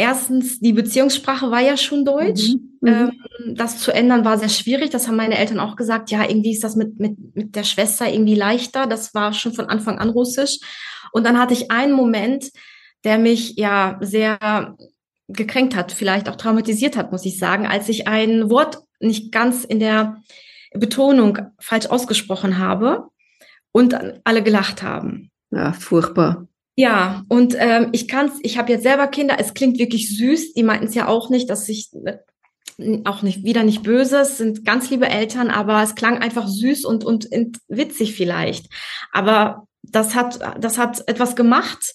Erstens, 0.00 0.60
die 0.60 0.72
Beziehungssprache 0.72 1.50
war 1.50 1.60
ja 1.60 1.76
schon 1.76 2.04
Deutsch. 2.04 2.48
Mhm. 2.48 2.70
Mhm. 2.80 2.88
Ähm, 2.88 3.54
das 3.54 3.78
zu 3.78 3.92
ändern 3.92 4.24
war 4.24 4.38
sehr 4.38 4.48
schwierig. 4.48 4.90
Das 4.90 5.06
haben 5.06 5.16
meine 5.16 5.36
Eltern 5.36 5.60
auch 5.60 5.76
gesagt. 5.76 6.10
Ja, 6.10 6.28
irgendwie 6.28 6.52
ist 6.52 6.64
das 6.64 6.76
mit, 6.76 6.98
mit, 6.98 7.36
mit 7.36 7.54
der 7.54 7.64
Schwester 7.64 8.08
irgendwie 8.08 8.34
leichter. 8.34 8.86
Das 8.86 9.14
war 9.14 9.32
schon 9.32 9.52
von 9.52 9.66
Anfang 9.66 9.98
an 9.98 10.10
Russisch. 10.10 10.58
Und 11.12 11.24
dann 11.24 11.38
hatte 11.38 11.52
ich 11.52 11.70
einen 11.70 11.92
Moment, 11.92 12.50
der 13.04 13.18
mich 13.18 13.56
ja 13.56 13.98
sehr 14.00 14.76
gekränkt 15.28 15.76
hat, 15.76 15.92
vielleicht 15.92 16.28
auch 16.28 16.36
traumatisiert 16.36 16.96
hat, 16.96 17.12
muss 17.12 17.24
ich 17.24 17.38
sagen, 17.38 17.66
als 17.66 17.88
ich 17.88 18.08
ein 18.08 18.50
Wort 18.50 18.78
nicht 18.98 19.30
ganz 19.30 19.64
in 19.64 19.78
der 19.78 20.22
Betonung 20.72 21.38
falsch 21.58 21.86
ausgesprochen 21.86 22.58
habe 22.58 23.08
und 23.72 23.96
alle 24.24 24.42
gelacht 24.42 24.82
haben. 24.82 25.30
Ja, 25.50 25.72
furchtbar. 25.72 26.46
Ja, 26.80 27.24
und 27.28 27.54
ähm, 27.58 27.90
ich 27.92 28.08
kann's, 28.08 28.38
ich 28.42 28.56
habe 28.56 28.72
jetzt 28.72 28.84
selber 28.84 29.06
Kinder, 29.06 29.36
es 29.38 29.52
klingt 29.52 29.78
wirklich 29.78 30.16
süß, 30.16 30.54
die 30.54 30.62
meinten 30.62 30.86
es 30.86 30.94
ja 30.94 31.08
auch 31.08 31.28
nicht, 31.28 31.50
dass 31.50 31.68
ich 31.68 31.90
äh, 32.06 33.00
auch 33.04 33.20
nicht 33.20 33.44
wieder 33.44 33.64
nicht 33.64 33.82
böse, 33.82 34.20
es 34.20 34.38
sind 34.38 34.64
ganz 34.64 34.88
liebe 34.88 35.06
Eltern, 35.06 35.50
aber 35.50 35.82
es 35.82 35.94
klang 35.94 36.18
einfach 36.18 36.48
süß 36.48 36.86
und, 36.86 37.04
und, 37.04 37.30
und 37.30 37.58
witzig 37.68 38.14
vielleicht. 38.14 38.72
Aber 39.12 39.66
das 39.82 40.14
hat, 40.14 40.40
das 40.58 40.78
hat 40.78 41.06
etwas 41.06 41.36
gemacht, 41.36 41.94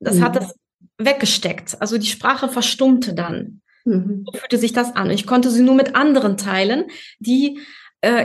das 0.00 0.16
mhm. 0.16 0.24
hat 0.24 0.34
das 0.34 0.56
weggesteckt. 0.98 1.80
Also 1.80 1.96
die 1.96 2.08
Sprache 2.08 2.48
verstummte 2.48 3.14
dann. 3.14 3.60
Mhm. 3.84 4.24
So 4.26 4.36
fühlte 4.36 4.58
sich 4.58 4.72
das 4.72 4.96
an. 4.96 5.10
Ich 5.10 5.28
konnte 5.28 5.48
sie 5.48 5.62
nur 5.62 5.76
mit 5.76 5.94
anderen 5.94 6.36
teilen, 6.36 6.86
die 7.20 7.60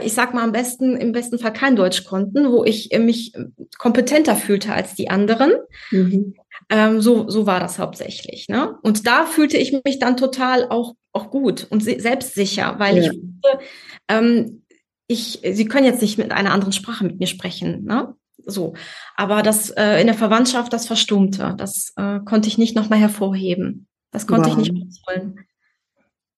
ich 0.03 0.13
sag 0.13 0.33
mal 0.33 0.43
am 0.43 0.51
besten, 0.51 0.95
im 0.97 1.11
besten 1.11 1.39
Fall 1.39 1.53
kein 1.53 1.75
Deutsch 1.75 2.03
konnten, 2.05 2.51
wo 2.51 2.63
ich 2.63 2.91
äh, 2.91 2.99
mich 2.99 3.33
kompetenter 3.77 4.35
fühlte 4.35 4.73
als 4.73 4.95
die 4.95 5.09
anderen. 5.09 5.51
Mhm. 5.91 6.35
Ähm, 6.69 7.01
so, 7.01 7.29
so 7.29 7.45
war 7.45 7.59
das 7.59 7.79
hauptsächlich. 7.79 8.47
Ne? 8.49 8.75
Und 8.83 9.07
da 9.07 9.25
fühlte 9.25 9.57
ich 9.57 9.73
mich 9.83 9.99
dann 9.99 10.17
total 10.17 10.67
auch, 10.69 10.95
auch 11.13 11.31
gut 11.31 11.67
und 11.69 11.83
selbstsicher, 11.83 12.75
weil 12.77 12.97
ja. 12.97 13.03
ich 13.03 13.17
wusste, 13.17 13.65
ähm, 14.07 14.63
ich, 15.07 15.41
sie 15.43 15.65
können 15.65 15.85
jetzt 15.85 16.01
nicht 16.01 16.17
mit 16.17 16.31
einer 16.31 16.51
anderen 16.51 16.73
Sprache 16.73 17.03
mit 17.03 17.19
mir 17.19 17.27
sprechen. 17.27 17.83
Ne? 17.85 18.13
So. 18.45 18.75
Aber 19.15 19.41
das 19.41 19.71
äh, 19.71 19.99
in 19.99 20.07
der 20.07 20.15
Verwandtschaft, 20.15 20.71
das 20.71 20.85
verstummte. 20.85 21.55
Das 21.57 21.93
äh, 21.95 22.19
konnte 22.25 22.47
ich 22.47 22.57
nicht 22.57 22.75
nochmal 22.75 22.99
hervorheben. 22.99 23.87
Das 24.11 24.27
konnte 24.27 24.49
wow. 24.49 24.57
ich 24.57 24.71
nicht 24.71 24.85
rausholen. 24.85 25.39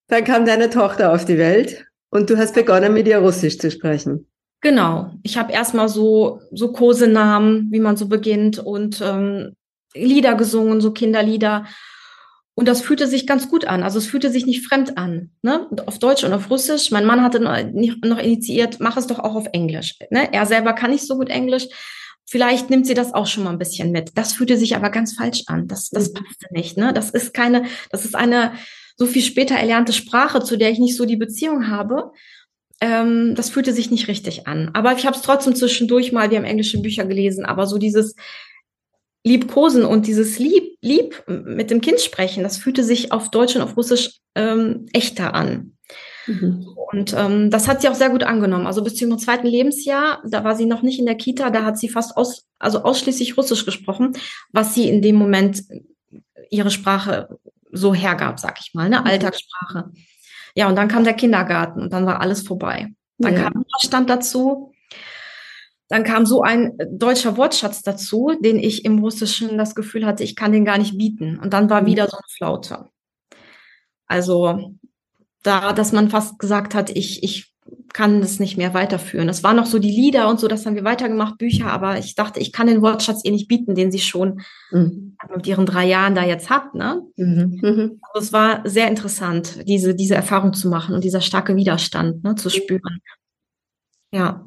Dann 0.08 0.24
kam 0.24 0.44
deine 0.44 0.70
Tochter 0.70 1.12
auf 1.12 1.24
die 1.24 1.38
Welt. 1.38 1.86
Und 2.12 2.28
du 2.28 2.36
hast 2.36 2.54
begonnen, 2.54 2.92
mit 2.92 3.08
ihr 3.08 3.18
Russisch 3.18 3.58
zu 3.58 3.70
sprechen. 3.70 4.26
Genau. 4.60 5.12
Ich 5.22 5.38
habe 5.38 5.50
erstmal 5.50 5.88
so, 5.88 6.40
so 6.52 6.70
Kosenamen, 6.70 7.68
wie 7.70 7.80
man 7.80 7.96
so 7.96 8.06
beginnt, 8.06 8.58
und 8.58 9.00
ähm, 9.02 9.56
Lieder 9.94 10.34
gesungen, 10.34 10.82
so 10.82 10.92
Kinderlieder. 10.92 11.64
Und 12.54 12.68
das 12.68 12.82
fühlte 12.82 13.06
sich 13.06 13.26
ganz 13.26 13.48
gut 13.48 13.64
an. 13.64 13.82
Also 13.82 13.98
es 13.98 14.06
fühlte 14.06 14.30
sich 14.30 14.44
nicht 14.44 14.66
fremd 14.66 14.98
an. 14.98 15.30
Ne? 15.40 15.66
Auf 15.86 15.98
Deutsch 15.98 16.22
und 16.22 16.34
auf 16.34 16.50
Russisch. 16.50 16.90
Mein 16.90 17.06
Mann 17.06 17.22
hatte 17.22 17.40
noch 17.40 18.18
initiiert, 18.18 18.78
mach 18.78 18.98
es 18.98 19.06
doch 19.06 19.18
auch 19.18 19.34
auf 19.34 19.46
Englisch. 19.54 19.98
Ne? 20.10 20.30
Er 20.32 20.44
selber 20.44 20.74
kann 20.74 20.90
nicht 20.90 21.06
so 21.06 21.16
gut 21.16 21.30
Englisch. 21.30 21.66
Vielleicht 22.26 22.68
nimmt 22.68 22.86
sie 22.86 22.94
das 22.94 23.14
auch 23.14 23.26
schon 23.26 23.44
mal 23.44 23.50
ein 23.50 23.58
bisschen 23.58 23.90
mit. 23.90 24.18
Das 24.18 24.34
fühlte 24.34 24.58
sich 24.58 24.76
aber 24.76 24.90
ganz 24.90 25.14
falsch 25.14 25.44
an. 25.46 25.66
Das, 25.66 25.88
das 25.88 26.10
mhm. 26.10 26.14
passte 26.14 26.46
nicht. 26.50 26.76
Ne? 26.76 26.92
Das 26.92 27.08
ist 27.08 27.32
keine, 27.32 27.64
das 27.90 28.04
ist 28.04 28.14
eine 28.14 28.52
so 29.02 29.06
viel 29.08 29.22
später 29.22 29.56
erlernte 29.56 29.92
Sprache, 29.92 30.44
zu 30.44 30.56
der 30.56 30.70
ich 30.70 30.78
nicht 30.78 30.96
so 30.96 31.04
die 31.04 31.16
Beziehung 31.16 31.68
habe. 31.68 32.12
Ähm, 32.80 33.34
das 33.34 33.50
fühlte 33.50 33.72
sich 33.72 33.90
nicht 33.90 34.06
richtig 34.06 34.46
an. 34.46 34.70
Aber 34.74 34.92
ich 34.96 35.06
habe 35.06 35.16
es 35.16 35.22
trotzdem 35.22 35.56
zwischendurch 35.56 36.12
mal, 36.12 36.30
wir 36.30 36.38
haben 36.38 36.44
englische 36.44 36.80
Bücher 36.80 37.04
gelesen, 37.04 37.44
aber 37.44 37.66
so 37.66 37.78
dieses 37.78 38.14
Liebkosen 39.24 39.84
und 39.84 40.06
dieses 40.06 40.38
Lieb, 40.38 40.76
Lieb 40.82 41.24
mit 41.26 41.72
dem 41.72 41.80
Kind 41.80 42.00
sprechen, 42.00 42.44
das 42.44 42.58
fühlte 42.58 42.84
sich 42.84 43.10
auf 43.10 43.30
Deutsch 43.30 43.56
und 43.56 43.62
auf 43.62 43.76
Russisch 43.76 44.20
ähm, 44.36 44.86
echter 44.92 45.34
an. 45.34 45.76
Mhm. 46.28 46.64
Und 46.92 47.12
ähm, 47.18 47.50
das 47.50 47.66
hat 47.66 47.82
sie 47.82 47.88
auch 47.88 47.96
sehr 47.96 48.10
gut 48.10 48.22
angenommen. 48.22 48.68
Also 48.68 48.84
bis 48.84 48.94
zu 48.94 49.04
ihrem 49.04 49.18
zweiten 49.18 49.48
Lebensjahr, 49.48 50.22
da 50.28 50.44
war 50.44 50.54
sie 50.54 50.66
noch 50.66 50.82
nicht 50.82 51.00
in 51.00 51.06
der 51.06 51.16
Kita, 51.16 51.50
da 51.50 51.64
hat 51.64 51.76
sie 51.76 51.88
fast 51.88 52.16
aus, 52.16 52.46
also 52.60 52.84
ausschließlich 52.84 53.36
Russisch 53.36 53.64
gesprochen, 53.64 54.12
was 54.52 54.76
sie 54.76 54.88
in 54.88 55.02
dem 55.02 55.16
Moment 55.16 55.64
ihre 56.50 56.70
Sprache 56.70 57.40
so 57.72 57.94
hergab, 57.94 58.38
sag 58.38 58.60
ich 58.60 58.74
mal, 58.74 58.88
ne? 58.88 59.00
Mhm. 59.00 59.06
Alltagssprache. 59.06 59.90
Ja, 60.54 60.68
und 60.68 60.76
dann 60.76 60.88
kam 60.88 61.04
der 61.04 61.14
Kindergarten 61.14 61.80
und 61.80 61.92
dann 61.92 62.06
war 62.06 62.20
alles 62.20 62.46
vorbei. 62.46 62.94
Dann 63.18 63.34
ja. 63.34 63.42
kam 63.44 63.64
Verstand 63.70 64.10
dazu. 64.10 64.72
Dann 65.88 66.04
kam 66.04 66.24
so 66.24 66.42
ein 66.42 66.72
deutscher 66.90 67.36
Wortschatz 67.36 67.82
dazu, 67.82 68.32
den 68.40 68.58
ich 68.58 68.84
im 68.84 68.98
Russischen 68.98 69.58
das 69.58 69.74
Gefühl 69.74 70.06
hatte, 70.06 70.24
ich 70.24 70.36
kann 70.36 70.52
den 70.52 70.64
gar 70.64 70.78
nicht 70.78 70.96
bieten. 70.96 71.38
Und 71.38 71.52
dann 71.52 71.68
war 71.68 71.82
mhm. 71.82 71.86
wieder 71.86 72.08
so 72.08 72.16
eine 72.16 72.28
Flaute. 72.36 72.88
Also 74.06 74.76
da, 75.42 75.72
dass 75.72 75.92
man 75.92 76.10
fast 76.10 76.38
gesagt 76.38 76.74
hat, 76.74 76.90
ich, 76.90 77.22
ich 77.22 77.51
kann 77.92 78.20
das 78.20 78.40
nicht 78.40 78.56
mehr 78.56 78.74
weiterführen. 78.74 79.28
Es 79.28 79.42
waren 79.42 79.56
noch 79.56 79.66
so 79.66 79.78
die 79.78 79.90
Lieder 79.90 80.28
und 80.28 80.40
so, 80.40 80.48
das 80.48 80.64
haben 80.64 80.74
wir 80.74 80.84
weitergemacht, 80.84 81.38
Bücher, 81.38 81.66
aber 81.66 81.98
ich 81.98 82.14
dachte, 82.14 82.40
ich 82.40 82.52
kann 82.52 82.66
den 82.66 82.82
Wortschatz 82.82 83.24
ihr 83.24 83.32
nicht 83.32 83.48
bieten, 83.48 83.74
den 83.74 83.92
sie 83.92 83.98
schon 83.98 84.42
mhm. 84.70 85.16
mit 85.34 85.46
ihren 85.46 85.66
drei 85.66 85.86
Jahren 85.86 86.14
da 86.14 86.24
jetzt 86.24 86.50
hat. 86.50 86.74
Ne? 86.74 87.02
Mhm. 87.16 87.60
Mhm. 87.62 88.00
Also 88.02 88.26
es 88.26 88.32
war 88.32 88.62
sehr 88.68 88.88
interessant, 88.88 89.68
diese, 89.68 89.94
diese 89.94 90.14
Erfahrung 90.14 90.52
zu 90.52 90.68
machen 90.68 90.94
und 90.94 91.04
dieser 91.04 91.20
starke 91.20 91.56
Widerstand 91.56 92.24
ne, 92.24 92.34
zu 92.34 92.50
spüren. 92.50 93.00
Ja. 94.12 94.46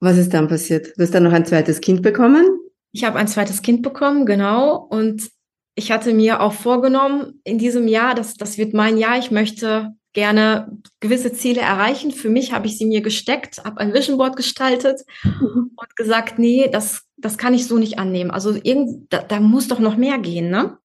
Was 0.00 0.18
ist 0.18 0.34
dann 0.34 0.48
passiert? 0.48 0.92
Du 0.96 1.02
hast 1.02 1.14
dann 1.14 1.22
noch 1.22 1.32
ein 1.32 1.46
zweites 1.46 1.80
Kind 1.80 2.02
bekommen? 2.02 2.44
Ich 2.92 3.04
habe 3.04 3.18
ein 3.18 3.28
zweites 3.28 3.62
Kind 3.62 3.82
bekommen, 3.82 4.26
genau. 4.26 4.76
Und 4.76 5.30
ich 5.74 5.90
hatte 5.90 6.12
mir 6.12 6.40
auch 6.40 6.52
vorgenommen 6.52 7.40
in 7.44 7.58
diesem 7.58 7.88
Jahr, 7.88 8.14
dass 8.14 8.34
das 8.34 8.58
wird 8.58 8.74
mein 8.74 8.98
Jahr, 8.98 9.18
ich 9.18 9.30
möchte 9.30 9.94
gerne 10.12 10.78
gewisse 11.00 11.32
Ziele 11.32 11.60
erreichen. 11.60 12.10
Für 12.10 12.28
mich 12.28 12.52
habe 12.52 12.66
ich 12.66 12.78
sie 12.78 12.86
mir 12.86 13.00
gesteckt, 13.00 13.64
habe 13.64 13.80
ein 13.80 13.94
Vision 13.94 14.18
Board 14.18 14.36
gestaltet 14.36 15.00
mhm. 15.24 15.70
und 15.76 15.96
gesagt, 15.96 16.38
nee, 16.38 16.68
das, 16.70 17.02
das 17.16 17.38
kann 17.38 17.54
ich 17.54 17.66
so 17.66 17.78
nicht 17.78 17.98
annehmen. 17.98 18.30
Also 18.30 18.54
irgend, 18.54 19.12
da, 19.12 19.22
da 19.22 19.40
muss 19.40 19.68
doch 19.68 19.78
noch 19.78 19.96
mehr 19.96 20.18
gehen, 20.18 20.50
ne? 20.50 20.78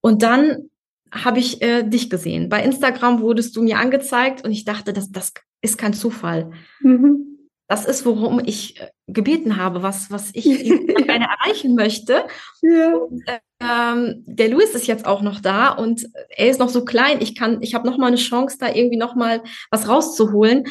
Und 0.00 0.22
dann 0.22 0.70
habe 1.10 1.38
ich 1.38 1.62
äh, 1.62 1.82
dich 1.82 2.10
gesehen. 2.10 2.48
Bei 2.48 2.62
Instagram 2.62 3.20
wurdest 3.20 3.56
du 3.56 3.62
mir 3.62 3.78
angezeigt 3.78 4.44
und 4.44 4.50
ich 4.50 4.64
dachte, 4.64 4.92
das, 4.92 5.10
das 5.10 5.32
ist 5.62 5.78
kein 5.78 5.94
Zufall. 5.94 6.50
Mhm. 6.80 7.33
Das 7.74 7.86
ist, 7.86 8.06
worum 8.06 8.38
ich 8.38 8.80
äh, 8.80 8.86
gebeten 9.08 9.56
habe, 9.56 9.82
was, 9.82 10.08
was 10.08 10.30
ich 10.32 10.44
gerne 10.44 11.26
erreichen 11.26 11.74
möchte. 11.74 12.24
Ja. 12.62 12.94
Und, 12.94 13.24
ähm, 13.58 14.22
der 14.26 14.48
Louis 14.48 14.70
ist 14.76 14.86
jetzt 14.86 15.06
auch 15.06 15.22
noch 15.22 15.40
da 15.40 15.70
und 15.70 16.06
er 16.28 16.50
ist 16.50 16.60
noch 16.60 16.68
so 16.68 16.84
klein. 16.84 17.20
Ich 17.20 17.34
kann, 17.34 17.60
ich 17.62 17.74
habe 17.74 17.84
noch 17.84 17.98
mal 17.98 18.06
eine 18.06 18.16
Chance, 18.16 18.58
da 18.60 18.72
irgendwie 18.72 18.96
noch 18.96 19.16
mal 19.16 19.42
was 19.72 19.88
rauszuholen. 19.88 20.68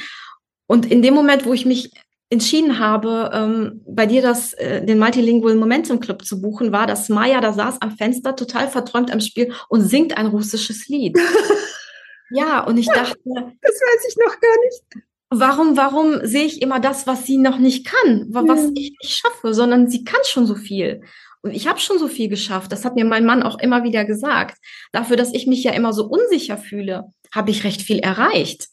Und 0.66 0.90
in 0.90 1.02
dem 1.02 1.14
Moment, 1.14 1.46
wo 1.46 1.52
ich 1.52 1.66
mich 1.66 1.92
entschieden 2.30 2.80
habe, 2.80 3.32
ähm, 3.34 3.82
bei 3.86 4.06
dir 4.06 4.22
das, 4.22 4.54
äh, 4.54 4.86
den 4.86 4.98
Multilingual 4.98 5.56
Momentum 5.56 6.00
Club 6.00 6.24
zu 6.24 6.40
buchen, 6.40 6.72
war, 6.72 6.88
dass 6.88 7.10
Maya 7.10 7.42
da 7.42 7.52
saß 7.52 7.82
am 7.82 7.98
Fenster, 7.98 8.38
total 8.38 8.70
verträumt 8.70 9.12
am 9.12 9.20
Spiel 9.20 9.52
und 9.68 9.82
singt 9.82 10.18
ein 10.18 10.28
russisches 10.28 10.88
Lied. 10.88 11.20
ja, 12.32 12.64
und 12.64 12.78
ich 12.78 12.88
dachte, 12.88 13.20
das 13.26 13.76
weiß 13.76 14.08
ich 14.08 14.16
noch 14.16 14.40
gar 14.40 14.58
nicht 14.64 15.06
warum, 15.40 15.78
warum 15.78 16.26
sehe 16.26 16.46
ich 16.46 16.62
immer 16.62 16.80
das, 16.80 17.08
was 17.08 17.26
sie 17.26 17.38
noch 17.38 17.58
nicht 17.58 17.86
kann, 17.86 18.28
was 18.30 18.62
mhm. 18.62 18.74
ich 18.76 18.96
nicht 19.02 19.18
schaffe, 19.18 19.54
sondern 19.54 19.90
sie 19.90 20.04
kann 20.04 20.22
schon 20.26 20.46
so 20.46 20.56
viel. 20.56 21.02
Und 21.42 21.52
ich 21.52 21.68
habe 21.68 21.80
schon 21.80 22.00
so 22.00 22.08
viel 22.08 22.30
geschafft. 22.30 22.72
Das 22.72 22.86
hat 22.86 22.96
mir 22.96 23.04
mein 23.04 23.26
Mann 23.26 23.44
auch 23.44 23.60
immer 23.60 23.84
wieder 23.84 24.06
gesagt. 24.06 24.58
Dafür, 24.94 25.18
dass 25.18 25.34
ich 25.34 25.46
mich 25.46 25.64
ja 25.64 25.74
immer 25.74 25.92
so 25.92 26.06
unsicher 26.06 26.58
fühle, 26.58 27.12
habe 27.34 27.52
ich 27.52 27.66
recht 27.66 27.82
viel 27.82 28.00
erreicht. 28.00 28.70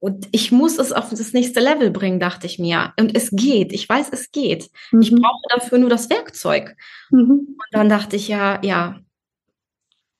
Und 0.00 0.28
ich 0.32 0.50
muss 0.50 0.78
es 0.78 0.92
auf 0.92 1.10
das 1.10 1.32
nächste 1.32 1.60
Level 1.60 1.90
bringen, 1.90 2.18
dachte 2.18 2.46
ich 2.46 2.58
mir. 2.58 2.92
Und 2.98 3.16
es 3.16 3.30
geht. 3.30 3.72
Ich 3.72 3.88
weiß, 3.88 4.08
es 4.10 4.32
geht. 4.32 4.70
Mhm. 4.90 5.02
Ich 5.02 5.10
brauche 5.10 5.46
dafür 5.54 5.78
nur 5.78 5.90
das 5.90 6.10
Werkzeug. 6.10 6.74
Mhm. 7.10 7.30
Und 7.30 7.68
dann 7.70 7.88
dachte 7.88 8.16
ich 8.16 8.26
ja, 8.26 8.58
ja, 8.62 8.98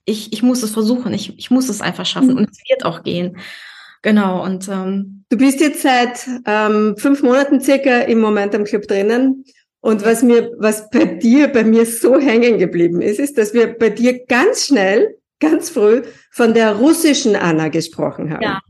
ich, 0.04 0.32
ich 0.32 0.42
muss 0.42 0.62
es 0.62 0.70
versuchen. 0.70 1.12
Ich, 1.12 1.36
ich 1.38 1.50
muss 1.50 1.68
es 1.68 1.80
einfach 1.80 2.06
schaffen. 2.06 2.32
Mhm. 2.32 2.36
Und 2.36 2.50
es 2.50 2.60
wird 2.68 2.84
auch 2.84 3.02
gehen. 3.02 3.38
Genau. 4.02 4.42
Und 4.44 4.68
ähm, 4.68 5.24
du 5.28 5.36
bist 5.36 5.60
jetzt 5.60 5.82
seit 5.82 6.26
ähm, 6.46 6.96
fünf 6.96 7.22
Monaten 7.22 7.60
circa 7.60 8.00
im 8.00 8.20
Moment 8.20 8.54
am 8.54 8.64
Club 8.64 8.86
drinnen. 8.86 9.44
Und 9.80 10.04
was 10.04 10.22
mir, 10.22 10.50
was 10.58 10.90
bei 10.90 11.04
dir, 11.04 11.48
bei 11.48 11.64
mir 11.64 11.86
so 11.86 12.18
hängen 12.18 12.58
geblieben 12.58 13.00
ist, 13.00 13.18
ist, 13.18 13.38
dass 13.38 13.54
wir 13.54 13.78
bei 13.78 13.90
dir 13.90 14.26
ganz 14.26 14.66
schnell, 14.66 15.16
ganz 15.38 15.70
früh 15.70 16.02
von 16.30 16.52
der 16.52 16.76
russischen 16.76 17.34
Anna 17.34 17.68
gesprochen 17.68 18.30
haben. 18.30 18.42
Ja. 18.42 18.60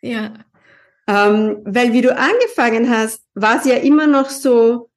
Ja. 0.00 0.34
Ähm, 1.08 1.58
weil 1.64 1.92
wie 1.92 2.00
du 2.00 2.16
angefangen 2.16 2.90
hast, 2.90 3.22
war 3.34 3.58
es 3.58 3.64
ja 3.64 3.76
immer 3.76 4.08
noch 4.08 4.28
so, 4.28 4.90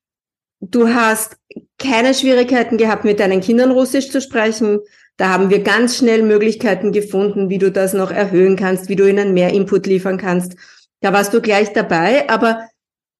du 0.59 0.89
hast 0.89 1.37
keine 1.77 2.13
Schwierigkeiten 2.13 2.77
gehabt, 2.77 3.05
mit 3.05 3.19
deinen 3.19 3.41
Kindern 3.41 3.71
Russisch 3.71 4.09
zu 4.09 4.21
sprechen. 4.21 4.79
Da 5.19 5.27
haben 5.27 5.49
wir 5.49 5.63
ganz 5.63 5.97
schnell 5.97 6.23
Möglichkeiten 6.23 6.93
gefunden, 6.93 7.49
wie 7.49 7.57
du 7.57 7.73
das 7.73 7.93
noch 7.93 8.09
erhöhen 8.09 8.55
kannst, 8.55 8.87
wie 8.87 8.95
du 8.95 9.05
ihnen 9.05 9.33
mehr 9.33 9.51
Input 9.51 9.85
liefern 9.85 10.17
kannst. 10.17 10.55
Da 11.01 11.11
warst 11.11 11.33
du 11.33 11.41
gleich 11.41 11.73
dabei, 11.73 12.29
aber 12.29 12.61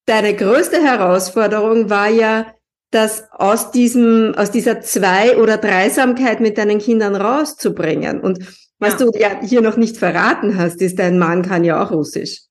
deine 0.05 0.33
größte 0.33 0.81
Herausforderung 0.81 1.89
war 1.89 2.07
ja, 2.07 2.47
das 2.91 3.25
aus 3.31 3.71
diesem, 3.71 4.33
aus 4.35 4.49
dieser 4.49 4.79
Zwei- 4.79 5.37
oder 5.37 5.57
Dreisamkeit 5.57 6.39
mit 6.39 6.57
deinen 6.57 6.79
Kindern 6.79 7.15
rauszubringen. 7.15 8.21
Und 8.21 8.39
was 8.79 8.93
ja. 8.93 9.05
du 9.05 9.19
ja 9.19 9.41
hier 9.43 9.61
noch 9.61 9.75
nicht 9.75 9.97
verraten 9.97 10.57
hast, 10.57 10.81
ist, 10.81 10.99
dein 10.99 11.19
Mann 11.19 11.41
kann 11.41 11.65
ja 11.65 11.83
auch 11.83 11.91
Russisch. 11.91 12.43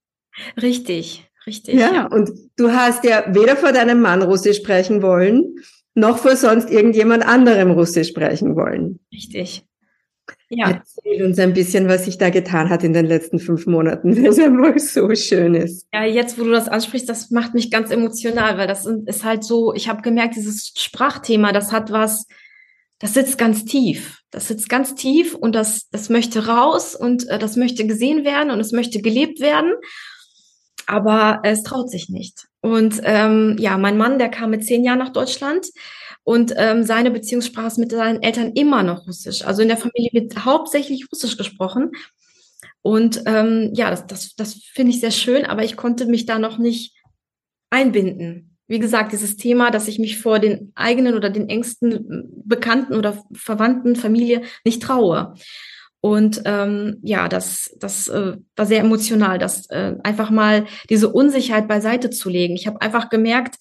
Richtig, 0.60 1.26
richtig. 1.46 1.74
Ja, 1.74 1.92
ja, 1.92 2.06
und 2.06 2.30
du 2.56 2.70
hast 2.70 3.02
ja 3.02 3.24
weder 3.28 3.56
vor 3.56 3.72
deinem 3.72 4.02
Mann 4.02 4.22
Russisch 4.22 4.58
sprechen 4.58 5.00
wollen, 5.00 5.56
noch 5.98 6.18
vor 6.18 6.36
sonst 6.36 6.70
irgendjemand 6.70 7.26
anderem 7.26 7.70
Russisch 7.70 8.08
sprechen 8.08 8.56
wollen. 8.56 9.00
Richtig. 9.12 9.64
Ja. 10.50 10.70
Erzähl 10.70 11.24
uns 11.24 11.38
ein 11.38 11.52
bisschen, 11.52 11.88
was 11.88 12.06
sich 12.06 12.18
da 12.18 12.30
getan 12.30 12.70
hat 12.70 12.82
in 12.82 12.92
den 12.92 13.06
letzten 13.06 13.38
fünf 13.38 13.66
Monaten, 13.66 14.16
weil 14.22 14.26
es 14.26 14.38
einfach 14.38 14.78
so 14.78 15.14
schön 15.14 15.54
ist. 15.54 15.86
Ja, 15.92 16.04
jetzt, 16.04 16.38
wo 16.38 16.44
du 16.44 16.50
das 16.50 16.68
ansprichst, 16.68 17.08
das 17.08 17.30
macht 17.30 17.54
mich 17.54 17.70
ganz 17.70 17.90
emotional, 17.90 18.56
weil 18.56 18.66
das 18.66 18.86
ist 18.86 19.24
halt 19.24 19.44
so, 19.44 19.74
ich 19.74 19.88
habe 19.88 20.02
gemerkt, 20.02 20.36
dieses 20.36 20.72
Sprachthema, 20.76 21.52
das 21.52 21.72
hat 21.72 21.92
was, 21.92 22.26
das 22.98 23.14
sitzt 23.14 23.38
ganz 23.38 23.64
tief. 23.64 24.22
Das 24.30 24.48
sitzt 24.48 24.68
ganz 24.68 24.94
tief 24.94 25.34
und 25.34 25.54
das, 25.54 25.88
das 25.90 26.08
möchte 26.08 26.46
raus 26.46 26.94
und 26.94 27.28
äh, 27.28 27.38
das 27.38 27.56
möchte 27.56 27.86
gesehen 27.86 28.24
werden 28.24 28.50
und 28.50 28.60
es 28.60 28.72
möchte 28.72 29.00
gelebt 29.00 29.40
werden. 29.40 29.72
Aber 30.88 31.40
es 31.42 31.62
traut 31.62 31.90
sich 31.90 32.08
nicht. 32.08 32.48
Und 32.62 33.02
ähm, 33.04 33.56
ja, 33.58 33.76
mein 33.76 33.98
Mann, 33.98 34.18
der 34.18 34.30
kam 34.30 34.48
mit 34.50 34.64
zehn 34.64 34.82
Jahren 34.82 34.98
nach 34.98 35.12
Deutschland 35.12 35.66
und 36.24 36.54
ähm, 36.56 36.82
seine 36.82 37.10
Beziehungssprache 37.10 37.66
ist 37.66 37.78
mit 37.78 37.90
seinen 37.90 38.22
Eltern 38.22 38.52
immer 38.52 38.82
noch 38.82 39.06
Russisch. 39.06 39.44
Also 39.44 39.60
in 39.60 39.68
der 39.68 39.76
Familie 39.76 40.08
wird 40.12 40.46
hauptsächlich 40.46 41.06
Russisch 41.12 41.36
gesprochen. 41.36 41.92
Und 42.80 43.22
ähm, 43.26 43.70
ja, 43.74 43.90
das, 43.90 44.06
das, 44.06 44.34
das 44.34 44.54
finde 44.54 44.92
ich 44.92 45.00
sehr 45.00 45.10
schön, 45.10 45.44
aber 45.44 45.62
ich 45.62 45.76
konnte 45.76 46.06
mich 46.06 46.24
da 46.24 46.38
noch 46.38 46.56
nicht 46.56 46.96
einbinden. 47.68 48.56
Wie 48.66 48.78
gesagt, 48.78 49.12
dieses 49.12 49.36
Thema, 49.36 49.70
dass 49.70 49.88
ich 49.88 49.98
mich 49.98 50.18
vor 50.18 50.38
den 50.38 50.72
eigenen 50.74 51.14
oder 51.14 51.28
den 51.28 51.50
engsten 51.50 52.30
Bekannten 52.46 52.94
oder 52.94 53.22
Verwandten, 53.34 53.94
Familie 53.94 54.40
nicht 54.64 54.82
traue. 54.82 55.34
Und 56.08 56.40
ähm, 56.46 56.96
ja, 57.02 57.28
das, 57.28 57.76
das 57.80 58.08
äh, 58.08 58.38
war 58.56 58.64
sehr 58.64 58.80
emotional, 58.80 59.38
das 59.38 59.68
äh, 59.68 59.94
einfach 60.04 60.30
mal 60.30 60.64
diese 60.88 61.12
Unsicherheit 61.12 61.68
beiseite 61.68 62.08
zu 62.08 62.30
legen. 62.30 62.54
Ich 62.54 62.66
habe 62.66 62.80
einfach 62.80 63.10
gemerkt, 63.10 63.56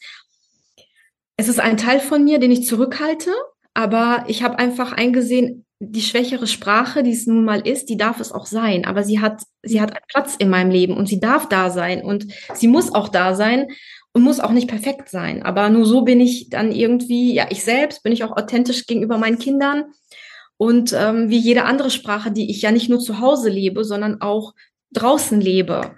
es 1.35 1.49
ist 1.49 1.59
ein 1.59 1.75
Teil 1.75 1.99
von 1.99 2.23
mir, 2.23 2.39
den 2.39 2.53
ich 2.53 2.65
zurückhalte, 2.65 3.31
aber 3.73 4.23
ich 4.27 4.43
habe 4.43 4.59
einfach 4.59 4.93
eingesehen, 4.93 5.65
die 5.79 6.01
schwächere 6.01 6.47
Sprache, 6.47 7.03
die 7.03 7.11
es 7.11 7.27
nun 7.27 7.43
mal 7.43 7.67
ist, 7.67 7.89
die 7.89 7.97
darf 7.97 8.21
es 8.21 8.31
auch 8.31 8.45
sein. 8.45 8.85
Aber 8.85 9.03
sie 9.03 9.19
hat, 9.19 9.41
sie 9.61 9.81
hat 9.81 9.91
einen 9.91 10.05
Platz 10.07 10.37
in 10.39 10.49
meinem 10.49 10.71
Leben 10.71 10.95
und 10.95 11.07
sie 11.07 11.19
darf 11.19 11.49
da 11.49 11.69
sein 11.69 12.01
und 12.01 12.27
sie 12.53 12.69
muss 12.69 12.95
auch 12.95 13.09
da 13.09 13.35
sein 13.35 13.67
und 14.13 14.23
muss 14.23 14.39
auch 14.39 14.51
nicht 14.51 14.69
perfekt 14.69 15.09
sein. 15.09 15.43
Aber 15.43 15.67
nur 15.67 15.85
so 15.85 16.03
bin 16.03 16.21
ich 16.21 16.49
dann 16.49 16.71
irgendwie, 16.71 17.33
ja, 17.33 17.47
ich 17.49 17.65
selbst 17.65 18.03
bin 18.03 18.13
ich 18.13 18.23
auch 18.23 18.37
authentisch 18.37 18.85
gegenüber 18.85 19.17
meinen 19.17 19.37
Kindern 19.37 19.83
und 20.57 20.93
ähm, 20.93 21.29
wie 21.29 21.37
jede 21.37 21.65
andere 21.65 21.89
Sprache, 21.89 22.31
die 22.31 22.49
ich 22.49 22.61
ja 22.61 22.71
nicht 22.71 22.89
nur 22.89 22.99
zu 22.99 23.19
Hause 23.19 23.49
lebe, 23.49 23.83
sondern 23.83 24.21
auch 24.21 24.53
draußen 24.91 25.39
lebe 25.39 25.95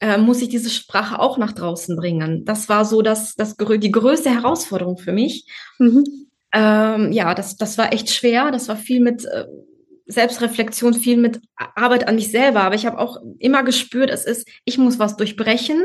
äh, 0.00 0.18
muss 0.18 0.42
ich 0.42 0.48
diese 0.48 0.70
Sprache 0.70 1.18
auch 1.18 1.38
nach 1.38 1.52
draußen 1.52 1.94
bringen. 1.96 2.44
Das 2.44 2.68
war 2.68 2.84
so 2.84 3.02
das, 3.02 3.34
das, 3.34 3.56
die 3.56 3.92
größte 3.92 4.30
Herausforderung 4.30 4.96
für 4.96 5.12
mich. 5.12 5.46
Mhm. 5.78 6.04
Ähm, 6.52 7.12
ja, 7.12 7.34
das, 7.34 7.56
das 7.56 7.78
war 7.78 7.92
echt 7.92 8.10
schwer. 8.10 8.50
Das 8.50 8.68
war 8.68 8.76
viel 8.76 9.00
mit 9.00 9.24
äh, 9.26 9.46
Selbstreflexion, 10.06 10.94
viel 10.94 11.18
mit 11.18 11.40
Arbeit 11.54 12.08
an 12.08 12.16
mich 12.16 12.30
selber. 12.30 12.62
Aber 12.62 12.74
ich 12.74 12.86
habe 12.86 12.98
auch 12.98 13.18
immer 13.38 13.62
gespürt, 13.62 14.10
es 14.10 14.24
ist, 14.24 14.48
ich 14.64 14.78
muss 14.78 14.98
was 14.98 15.16
durchbrechen, 15.16 15.84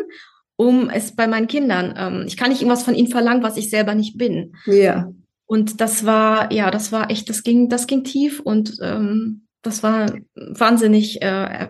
um 0.55 0.89
es 0.89 1.15
bei 1.15 1.27
meinen 1.27 1.47
Kindern. 1.47 1.93
Ähm, 1.97 2.23
ich 2.25 2.37
kann 2.37 2.49
nicht 2.49 2.61
irgendwas 2.61 2.83
von 2.83 2.95
ihnen 2.95 3.09
verlangen, 3.09 3.43
was 3.43 3.57
ich 3.57 3.69
selber 3.69 3.95
nicht 3.95 4.17
bin. 4.17 4.55
Ja. 4.65 5.11
Und 5.45 5.79
das 5.81 6.05
war, 6.05 6.51
ja, 6.51 6.71
das 6.71 6.91
war 6.91 7.11
echt, 7.11 7.29
das 7.29 7.43
ging, 7.43 7.69
das 7.69 7.87
ging 7.87 8.03
tief 8.03 8.39
und 8.39 8.77
ähm, 8.81 9.47
das 9.61 9.83
war 9.83 10.11
wahnsinnig 10.35 11.21
äh, 11.21 11.67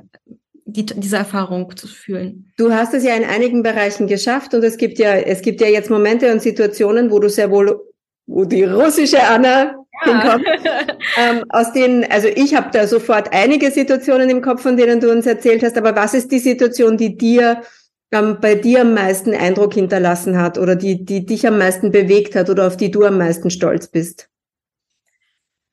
die, 0.66 0.86
diese 0.86 1.18
Erfahrung 1.18 1.76
zu 1.76 1.88
fühlen. 1.88 2.52
Du 2.58 2.72
hast 2.74 2.94
es 2.94 3.04
ja 3.04 3.16
in 3.16 3.24
einigen 3.24 3.64
Bereichen 3.64 4.08
geschafft 4.08 4.54
und 4.54 4.64
es 4.64 4.78
gibt 4.78 5.00
ja, 5.00 5.14
es 5.16 5.42
gibt 5.42 5.62
ja 5.62 5.68
jetzt 5.68 5.90
Momente 5.90 6.32
und 6.32 6.42
Situationen, 6.42 7.12
wo 7.12 7.20
du 7.20 7.30
sehr 7.30 7.52
wohl, 7.52 7.80
wo 8.26 8.46
die 8.46 8.64
russische 8.64 9.22
Anna 9.24 9.76
ja. 10.06 10.40
ähm, 11.18 11.44
aus 11.50 11.72
denen, 11.72 12.04
also 12.10 12.28
ich 12.28 12.56
habe 12.56 12.70
da 12.72 12.88
sofort 12.88 13.32
einige 13.32 13.72
Situationen 13.72 14.30
im 14.30 14.42
Kopf, 14.42 14.62
von 14.62 14.76
denen 14.76 15.00
du 15.00 15.12
uns 15.12 15.26
erzählt 15.26 15.64
hast, 15.64 15.78
aber 15.78 15.96
was 15.96 16.14
ist 16.14 16.32
die 16.32 16.40
Situation, 16.40 16.98
die 16.98 17.16
dir 17.16 17.62
ähm, 18.16 18.38
bei 18.42 18.56
dir 18.56 18.82
am 18.82 18.94
meisten 18.94 19.34
Eindruck 19.34 19.74
hinterlassen 19.74 20.38
hat 20.38 20.58
oder 20.58 20.76
die, 20.76 21.04
die 21.04 21.26
dich 21.26 21.48
am 21.48 21.58
meisten 21.58 21.92
bewegt 21.92 22.36
hat 22.36 22.50
oder 22.50 22.68
auf 22.68 22.78
die 22.78 22.92
du 22.92 23.04
am 23.04 23.18
meisten 23.18 23.50
stolz 23.50 23.88
bist? 23.88 24.30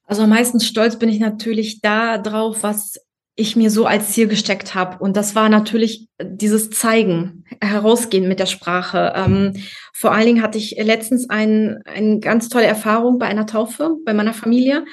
Also 0.05 0.23
am 0.23 0.31
meisten 0.31 0.61
stolz 0.61 0.99
bin 0.99 1.09
ich 1.09 1.21
natürlich 1.21 1.81
da 1.81 2.19
drauf, 2.19 2.59
was 2.63 2.99
ich 3.35 3.57
mir 3.57 3.71
so 3.71 3.87
als 3.87 4.13
Ziel 4.13 4.29
gesteckt 4.29 4.75
habe. 4.75 5.03
Und 5.03 5.17
das 5.17 5.35
war 5.35 5.49
natürlich 5.49 6.09
dieses 6.23 6.71
Zeigen, 6.71 7.45
herausgehen 7.63 8.29
mit 8.29 8.39
der 8.39 8.47
Sprache. 8.47 9.15
Ähm, 9.17 9.55
vor 9.95 10.13
allen 10.13 10.27
Dingen 10.27 10.43
hatte 10.43 10.59
ich 10.59 10.77
letztens 10.79 11.31
ein, 11.31 11.81
eine 11.87 12.21
ganz 12.21 12.51
tolle 12.51 12.67
Erfahrung 12.67 13.19
bei 13.19 13.27
einer 13.27 13.47
Taufe 13.47 13.97
bei 14.05 14.13
meiner 14.13 14.35
Familie. 14.35 14.85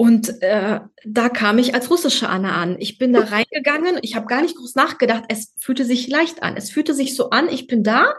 Und 0.00 0.40
äh, 0.40 0.80
da 1.04 1.28
kam 1.28 1.58
ich 1.58 1.74
als 1.74 1.90
russische 1.90 2.30
Anne 2.30 2.52
an. 2.52 2.76
Ich 2.78 2.96
bin 2.96 3.12
da 3.12 3.20
reingegangen, 3.20 3.98
ich 4.00 4.16
habe 4.16 4.24
gar 4.24 4.40
nicht 4.40 4.56
groß 4.56 4.74
nachgedacht. 4.74 5.24
Es 5.28 5.52
fühlte 5.58 5.84
sich 5.84 6.08
leicht 6.08 6.42
an. 6.42 6.56
Es 6.56 6.70
fühlte 6.70 6.94
sich 6.94 7.14
so 7.14 7.28
an, 7.28 7.50
ich 7.50 7.66
bin 7.66 7.84
da, 7.84 8.14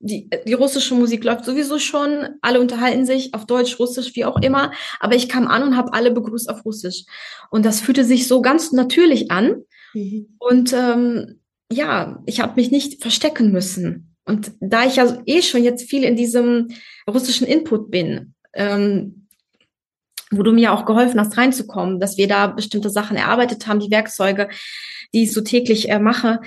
die, 0.00 0.30
die 0.46 0.54
russische 0.54 0.94
Musik 0.94 1.24
läuft 1.24 1.44
sowieso 1.44 1.78
schon, 1.78 2.30
alle 2.40 2.62
unterhalten 2.62 3.04
sich 3.04 3.34
auf 3.34 3.44
Deutsch, 3.44 3.78
Russisch, 3.78 4.16
wie 4.16 4.24
auch 4.24 4.40
immer, 4.40 4.72
aber 5.00 5.16
ich 5.16 5.28
kam 5.28 5.48
an 5.48 5.62
und 5.62 5.76
habe 5.76 5.92
alle 5.92 6.12
begrüßt 6.12 6.48
auf 6.48 6.64
Russisch. 6.64 7.04
Und 7.50 7.66
das 7.66 7.82
fühlte 7.82 8.04
sich 8.04 8.26
so 8.26 8.40
ganz 8.40 8.72
natürlich 8.72 9.30
an. 9.30 9.64
Mhm. 9.92 10.34
Und 10.38 10.72
ähm, 10.72 11.40
ja, 11.70 12.22
ich 12.24 12.40
habe 12.40 12.54
mich 12.56 12.70
nicht 12.70 13.02
verstecken 13.02 13.52
müssen. 13.52 14.16
Und 14.24 14.52
da 14.60 14.86
ich 14.86 14.96
ja 14.96 15.20
eh 15.26 15.42
schon 15.42 15.62
jetzt 15.62 15.90
viel 15.90 16.04
in 16.04 16.16
diesem 16.16 16.68
russischen 17.06 17.46
Input 17.46 17.90
bin, 17.90 18.32
ähm, 18.54 19.27
wo 20.30 20.42
du 20.42 20.52
mir 20.52 20.72
auch 20.72 20.84
geholfen 20.84 21.20
hast, 21.20 21.36
reinzukommen, 21.36 22.00
dass 22.00 22.16
wir 22.16 22.28
da 22.28 22.48
bestimmte 22.48 22.90
Sachen 22.90 23.16
erarbeitet 23.16 23.66
haben, 23.66 23.80
die 23.80 23.90
Werkzeuge, 23.90 24.48
die 25.14 25.24
ich 25.24 25.32
so 25.32 25.40
täglich 25.40 25.90
äh, 25.90 25.98
mache, 25.98 26.40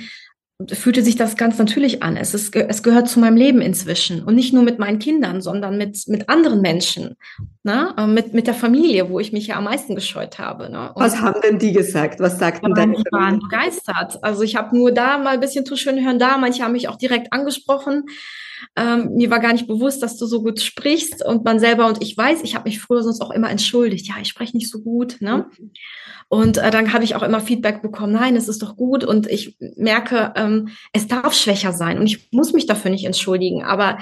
fühlte 0.72 1.02
sich 1.02 1.16
das 1.16 1.38
ganz 1.38 1.58
natürlich 1.58 2.04
an. 2.04 2.18
Es, 2.18 2.34
ist, 2.34 2.56
es 2.56 2.84
gehört 2.84 3.10
zu 3.10 3.20
meinem 3.20 3.38
Leben 3.38 3.62
inzwischen. 3.62 4.24
Und 4.24 4.36
nicht 4.36 4.54
nur 4.54 4.64
mit 4.64 4.80
meinen 4.80 5.00
Kindern, 5.00 5.42
sondern 5.42 5.78
mit, 5.78 6.04
mit 6.08 6.30
anderen 6.30 6.62
Menschen. 6.62 7.16
Ne? 7.64 7.94
Äh, 7.98 8.08
mit, 8.08 8.34
mit 8.34 8.48
der 8.48 8.54
Familie, 8.54 9.10
wo 9.10 9.20
ich 9.20 9.34
mich 9.34 9.48
ja 9.48 9.56
am 9.56 9.66
meisten 9.66 9.96
gescheut 9.96 10.40
habe. 10.40 10.70
Ne? 10.70 10.92
Was 10.96 11.20
haben 11.22 11.42
denn 11.42 11.60
die 11.60 11.72
gesagt? 11.72 12.20
Was 12.20 12.40
sagten 12.40 12.74
deine 12.74 12.96
Die 12.96 13.04
waren 13.12 13.40
begeistert. 13.40 14.24
Also 14.24 14.44
ich 14.44 14.56
habe 14.56 14.76
nur 14.76 14.92
da 14.92 15.18
mal 15.18 15.36
ein 15.36 15.40
bisschen 15.40 15.66
tuscheln 15.66 16.04
hören 16.04 16.20
da. 16.20 16.38
Manche 16.38 16.64
haben 16.64 16.74
mich 16.74 16.88
auch 16.88 16.98
direkt 16.98 17.34
angesprochen. 17.34 18.06
Ähm, 18.76 19.16
mir 19.16 19.30
war 19.30 19.40
gar 19.40 19.54
nicht 19.54 19.68
bewusst, 19.68 20.04
dass 20.04 20.18
du 20.18 20.26
so 20.26 20.42
gut 20.42 20.62
sprichst 20.62 21.26
und 21.26 21.44
man 21.44 21.60
selber 21.60 21.88
und 21.88 22.02
ich 22.02 22.16
weiß, 22.18 22.42
ich 22.44 22.56
habe 22.56 22.70
mich 22.70 22.80
früher 22.80 23.04
sonst 23.04 23.22
auch 23.22 23.32
immer 23.32 23.50
entschuldigt. 23.50 24.08
Ja, 24.08 24.16
ich 24.22 24.28
spreche 24.30 24.56
nicht 24.56 24.70
so 24.70 24.82
gut. 24.82 25.18
Ne? 25.20 25.48
Mhm. 25.58 25.72
Und 26.30 26.58
äh, 26.58 26.72
dann 26.72 26.94
habe 26.94 27.04
ich 27.04 27.16
auch 27.16 27.24
immer 27.24 27.42
Feedback 27.42 27.82
bekommen, 27.82 28.14
nein, 28.14 28.36
es 28.36 28.48
ist 28.48 28.62
doch 28.62 28.78
gut. 28.78 29.04
Und 29.04 29.28
ich 29.28 29.58
merke, 29.76 30.34
ähm, 30.36 30.70
es 30.94 31.08
darf 31.08 31.34
schwächer 31.34 31.74
sein 31.74 32.00
und 32.00 32.08
ich 32.08 32.32
muss 32.32 32.54
mich 32.54 32.66
dafür 32.66 32.92
nicht 32.92 33.06
entschuldigen. 33.06 33.64
Aber 33.64 33.98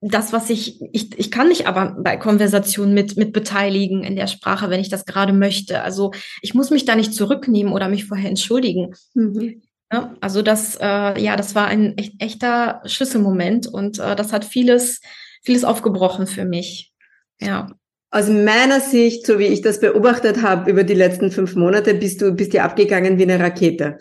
das, 0.00 0.32
was 0.32 0.50
ich, 0.50 0.80
ich, 0.92 1.16
ich 1.16 1.30
kann 1.30 1.48
mich 1.48 1.68
aber 1.68 1.96
bei 1.98 2.16
Konversationen 2.16 2.92
mit, 2.92 3.16
mit 3.16 3.32
beteiligen 3.32 4.02
in 4.02 4.16
der 4.16 4.26
Sprache, 4.26 4.68
wenn 4.68 4.80
ich 4.80 4.88
das 4.88 5.04
gerade 5.04 5.32
möchte. 5.32 5.82
Also 5.82 6.12
ich 6.40 6.54
muss 6.54 6.70
mich 6.70 6.84
da 6.84 6.96
nicht 6.96 7.14
zurücknehmen 7.14 7.72
oder 7.72 7.88
mich 7.88 8.06
vorher 8.06 8.28
entschuldigen. 8.28 8.94
Mhm. 9.14 9.62
Ja, 9.92 10.16
also 10.20 10.40
das, 10.40 10.76
äh, 10.80 11.20
ja, 11.20 11.36
das 11.36 11.54
war 11.54 11.66
ein 11.66 11.98
echt, 11.98 12.14
echter 12.18 12.80
Schlüsselmoment 12.86 13.66
und 13.66 13.98
äh, 13.98 14.16
das 14.16 14.32
hat 14.32 14.44
vieles, 14.44 15.00
vieles 15.42 15.64
aufgebrochen 15.64 16.26
für 16.26 16.46
mich. 16.46 16.92
Ja. 17.40 17.68
Aus 18.10 18.28
meiner 18.28 18.80
Sicht, 18.80 19.26
so 19.26 19.38
wie 19.38 19.46
ich 19.46 19.60
das 19.60 19.80
beobachtet 19.80 20.42
habe 20.42 20.70
über 20.70 20.84
die 20.84 20.94
letzten 20.94 21.30
fünf 21.30 21.56
Monate, 21.56 21.94
bist 21.94 22.22
du 22.22 22.32
bist 22.32 22.52
dir 22.52 22.64
abgegangen 22.64 23.18
wie 23.18 23.24
eine 23.24 23.38
Rakete. 23.38 23.98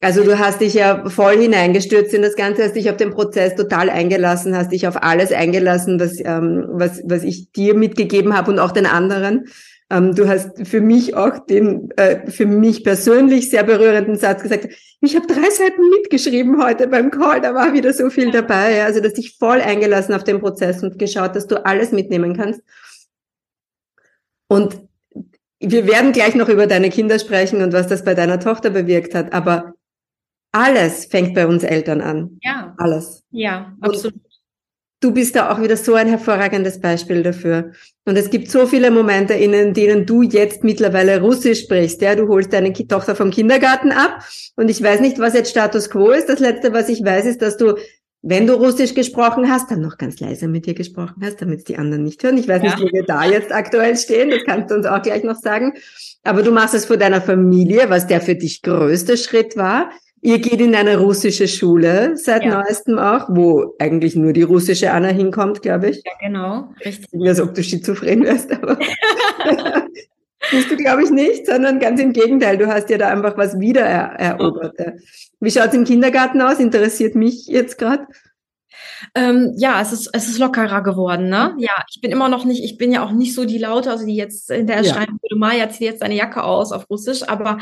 Also 0.00 0.24
du 0.24 0.38
hast 0.38 0.60
dich 0.60 0.74
ja 0.74 1.08
voll 1.08 1.38
hineingestürzt 1.38 2.12
in 2.12 2.22
das 2.22 2.36
Ganze, 2.36 2.64
hast 2.64 2.76
dich 2.76 2.90
auf 2.90 2.98
den 2.98 3.10
Prozess 3.10 3.54
total 3.54 3.88
eingelassen, 3.88 4.56
hast 4.56 4.72
dich 4.72 4.86
auf 4.86 5.02
alles 5.02 5.32
eingelassen, 5.32 5.98
was, 5.98 6.20
ähm, 6.20 6.66
was, 6.68 7.02
was 7.04 7.24
ich 7.24 7.50
dir 7.52 7.74
mitgegeben 7.74 8.36
habe 8.36 8.50
und 8.50 8.58
auch 8.58 8.72
den 8.72 8.86
anderen. 8.86 9.46
Ähm, 9.88 10.14
du 10.14 10.28
hast 10.28 10.66
für 10.66 10.80
mich 10.80 11.14
auch 11.14 11.38
den, 11.46 11.90
äh, 11.92 12.28
für 12.30 12.46
mich 12.46 12.82
persönlich 12.82 13.50
sehr 13.50 13.62
berührenden 13.62 14.16
Satz 14.16 14.42
gesagt, 14.42 14.68
ich 15.00 15.14
habe 15.14 15.26
drei 15.26 15.48
Seiten 15.50 15.88
mitgeschrieben 15.90 16.60
heute 16.62 16.88
beim 16.88 17.10
Call, 17.10 17.40
da 17.40 17.54
war 17.54 17.72
wieder 17.72 17.92
so 17.92 18.10
viel 18.10 18.32
dabei. 18.32 18.84
Also 18.84 19.00
du 19.00 19.06
hast 19.06 19.16
dich 19.16 19.36
voll 19.38 19.60
eingelassen 19.60 20.14
auf 20.14 20.24
den 20.24 20.40
Prozess 20.40 20.82
und 20.82 20.98
geschaut, 20.98 21.36
dass 21.36 21.46
du 21.46 21.64
alles 21.64 21.92
mitnehmen 21.92 22.36
kannst. 22.36 22.62
Und 24.48 24.80
wir 25.60 25.86
werden 25.86 26.12
gleich 26.12 26.34
noch 26.34 26.48
über 26.48 26.66
deine 26.66 26.90
Kinder 26.90 27.18
sprechen 27.18 27.62
und 27.62 27.72
was 27.72 27.86
das 27.86 28.04
bei 28.04 28.14
deiner 28.14 28.40
Tochter 28.40 28.70
bewirkt 28.70 29.14
hat, 29.14 29.32
aber 29.32 29.74
alles 30.52 31.06
fängt 31.06 31.34
bei 31.34 31.46
uns 31.46 31.62
Eltern 31.62 32.00
an. 32.00 32.38
Ja. 32.42 32.74
Alles. 32.78 33.22
Ja, 33.30 33.76
absolut. 33.80 34.25
Du 35.06 35.12
bist 35.12 35.36
da 35.36 35.52
auch 35.52 35.62
wieder 35.62 35.76
so 35.76 35.94
ein 35.94 36.08
hervorragendes 36.08 36.80
Beispiel 36.80 37.22
dafür. 37.22 37.70
Und 38.06 38.18
es 38.18 38.28
gibt 38.28 38.50
so 38.50 38.66
viele 38.66 38.90
Momente, 38.90 39.34
in 39.34 39.72
denen 39.72 40.04
du 40.04 40.22
jetzt 40.22 40.64
mittlerweile 40.64 41.20
Russisch 41.20 41.60
sprichst. 41.60 42.02
Ja, 42.02 42.16
du 42.16 42.26
holst 42.26 42.52
deine 42.52 42.72
Tochter 42.72 43.14
vom 43.14 43.30
Kindergarten 43.30 43.92
ab. 43.92 44.24
Und 44.56 44.68
ich 44.68 44.82
weiß 44.82 44.98
nicht, 44.98 45.20
was 45.20 45.34
jetzt 45.34 45.50
Status 45.50 45.90
Quo 45.90 46.10
ist. 46.10 46.28
Das 46.28 46.40
letzte, 46.40 46.72
was 46.72 46.88
ich 46.88 47.04
weiß, 47.04 47.24
ist, 47.26 47.40
dass 47.40 47.56
du 47.56 47.76
wenn 48.22 48.48
du 48.48 48.54
Russisch 48.54 48.94
gesprochen 48.94 49.48
hast, 49.48 49.70
dann 49.70 49.80
noch 49.80 49.96
ganz 49.96 50.18
leise 50.18 50.48
mit 50.48 50.66
dir 50.66 50.74
gesprochen 50.74 51.22
hast, 51.22 51.40
damit 51.40 51.68
die 51.68 51.78
anderen 51.78 52.02
nicht 52.02 52.24
hören. 52.24 52.38
Ich 52.38 52.48
weiß 52.48 52.60
ja. 52.64 52.70
nicht, 52.70 52.82
wo 52.82 52.92
wir 52.92 53.04
da 53.04 53.24
jetzt 53.24 53.52
aktuell 53.52 53.96
stehen, 53.96 54.30
das 54.30 54.40
kannst 54.44 54.72
du 54.72 54.74
uns 54.74 54.86
auch 54.86 55.00
gleich 55.00 55.22
noch 55.22 55.36
sagen. 55.36 55.74
Aber 56.24 56.42
du 56.42 56.50
machst 56.50 56.74
es 56.74 56.86
vor 56.86 56.96
deiner 56.96 57.20
Familie, 57.20 57.88
was 57.88 58.08
der 58.08 58.20
für 58.20 58.34
dich 58.34 58.62
größte 58.62 59.16
Schritt 59.16 59.56
war. 59.56 59.90
Ihr 60.22 60.38
geht 60.38 60.60
in 60.60 60.74
eine 60.74 60.98
russische 60.98 61.46
Schule 61.46 62.16
seit 62.16 62.44
ja. 62.44 62.62
neuestem 62.62 62.98
auch, 62.98 63.28
wo 63.28 63.74
eigentlich 63.78 64.16
nur 64.16 64.32
die 64.32 64.42
russische 64.42 64.90
Anna 64.90 65.08
hinkommt, 65.08 65.62
glaube 65.62 65.90
ich. 65.90 66.02
Ja, 66.04 66.12
genau, 66.20 66.68
richtig. 66.84 67.08
Wie 67.12 67.28
als 67.28 67.40
ob 67.40 67.54
du 67.54 67.62
schizophren 67.62 68.24
wärst, 68.24 68.50
aber 68.50 68.76
bist 70.50 70.70
du, 70.70 70.76
glaube 70.76 71.04
ich, 71.04 71.10
nicht, 71.10 71.46
sondern 71.46 71.78
ganz 71.78 72.00
im 72.00 72.12
Gegenteil. 72.12 72.56
Du 72.56 72.66
hast 72.66 72.90
ja 72.90 72.98
da 72.98 73.08
einfach 73.08 73.36
was 73.36 73.60
wieder 73.60 73.82
erobert. 73.82 74.74
Wie 75.40 75.50
schaut's 75.50 75.74
im 75.74 75.84
Kindergarten 75.84 76.40
aus? 76.40 76.58
Interessiert 76.58 77.14
mich 77.14 77.46
jetzt 77.46 77.78
gerade. 77.78 78.06
Ähm, 79.14 79.54
ja, 79.56 79.80
es 79.80 79.92
ist, 79.92 80.10
es 80.12 80.28
ist 80.28 80.38
lockerer 80.38 80.82
geworden, 80.82 81.28
ne? 81.28 81.54
Ja, 81.58 81.84
ich 81.92 82.00
bin 82.00 82.10
immer 82.10 82.28
noch 82.28 82.44
nicht, 82.44 82.62
ich 82.62 82.78
bin 82.78 82.92
ja 82.92 83.04
auch 83.04 83.12
nicht 83.12 83.34
so 83.34 83.44
die 83.44 83.58
Laute, 83.58 83.90
also 83.90 84.06
die 84.06 84.16
jetzt 84.16 84.50
in 84.50 84.66
der 84.66 84.82
ja. 84.82 84.92
schreiben 84.92 85.18
würde, 85.22 85.36
Maja, 85.36 85.68
zieh 85.68 85.84
jetzt 85.84 86.02
deine 86.02 86.14
Jacke 86.14 86.42
aus 86.42 86.72
auf 86.72 86.88
Russisch, 86.90 87.22
aber 87.28 87.58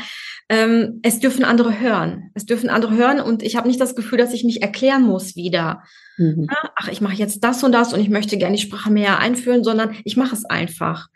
ähm, 0.49 0.99
es 1.03 1.19
dürfen 1.19 1.45
andere 1.45 1.79
hören. 1.79 2.31
Es 2.33 2.45
dürfen 2.45 2.69
andere 2.69 2.95
hören 2.95 3.19
und 3.19 3.43
ich 3.43 3.55
habe 3.55 3.67
nicht 3.67 3.81
das 3.81 3.95
Gefühl, 3.95 4.17
dass 4.17 4.33
ich 4.33 4.43
mich 4.43 4.61
erklären 4.61 5.03
muss 5.03 5.35
wieder. 5.35 5.83
Mhm. 6.17 6.47
Ja, 6.49 6.69
ach, 6.75 6.87
ich 6.87 7.01
mache 7.01 7.15
jetzt 7.15 7.43
das 7.43 7.63
und 7.63 7.71
das 7.71 7.93
und 7.93 7.99
ich 7.99 8.09
möchte 8.09 8.37
gerne 8.37 8.55
die 8.55 8.61
Sprache 8.61 8.91
mehr 8.91 9.19
einführen, 9.19 9.63
sondern 9.63 9.95
ich 10.03 10.17
mache 10.17 10.35
es 10.35 10.45
einfach 10.45 11.07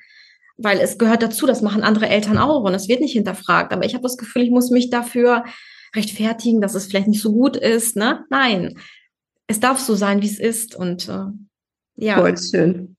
weil 0.62 0.80
es 0.80 0.98
gehört 0.98 1.24
dazu, 1.24 1.46
das 1.46 1.62
machen 1.62 1.84
andere 1.84 2.10
Eltern 2.10 2.38
auch 2.38 2.64
und 2.64 2.74
es 2.74 2.90
wird 2.90 3.00
nicht 3.00 3.14
hinterfragt. 3.14 3.72
Aber 3.72 3.86
ich 3.86 3.94
habe 3.94 4.04
das 4.04 4.18
Gefühl, 4.18 4.42
ich 4.42 4.52
muss 4.52 4.72
mich 4.72 4.90
dafür 4.90 5.46
rechtfertigen, 5.96 6.62
dass 6.62 6.76
es 6.76 6.88
vielleicht 6.88 7.08
nicht 7.08 7.22
so 7.22 7.32
gut 7.32 7.56
ist. 7.56 7.96
Ne? 7.96 8.26
Nein, 8.30 8.76
es 9.50 9.60
darf 9.60 9.80
so 9.80 9.96
sein, 9.96 10.22
wie 10.22 10.28
es 10.28 10.40
ist. 10.40 10.76
Und 10.76 11.10
äh, 11.10 11.26
ja. 11.96 12.18
Voll 12.18 12.38
schön. 12.38 12.96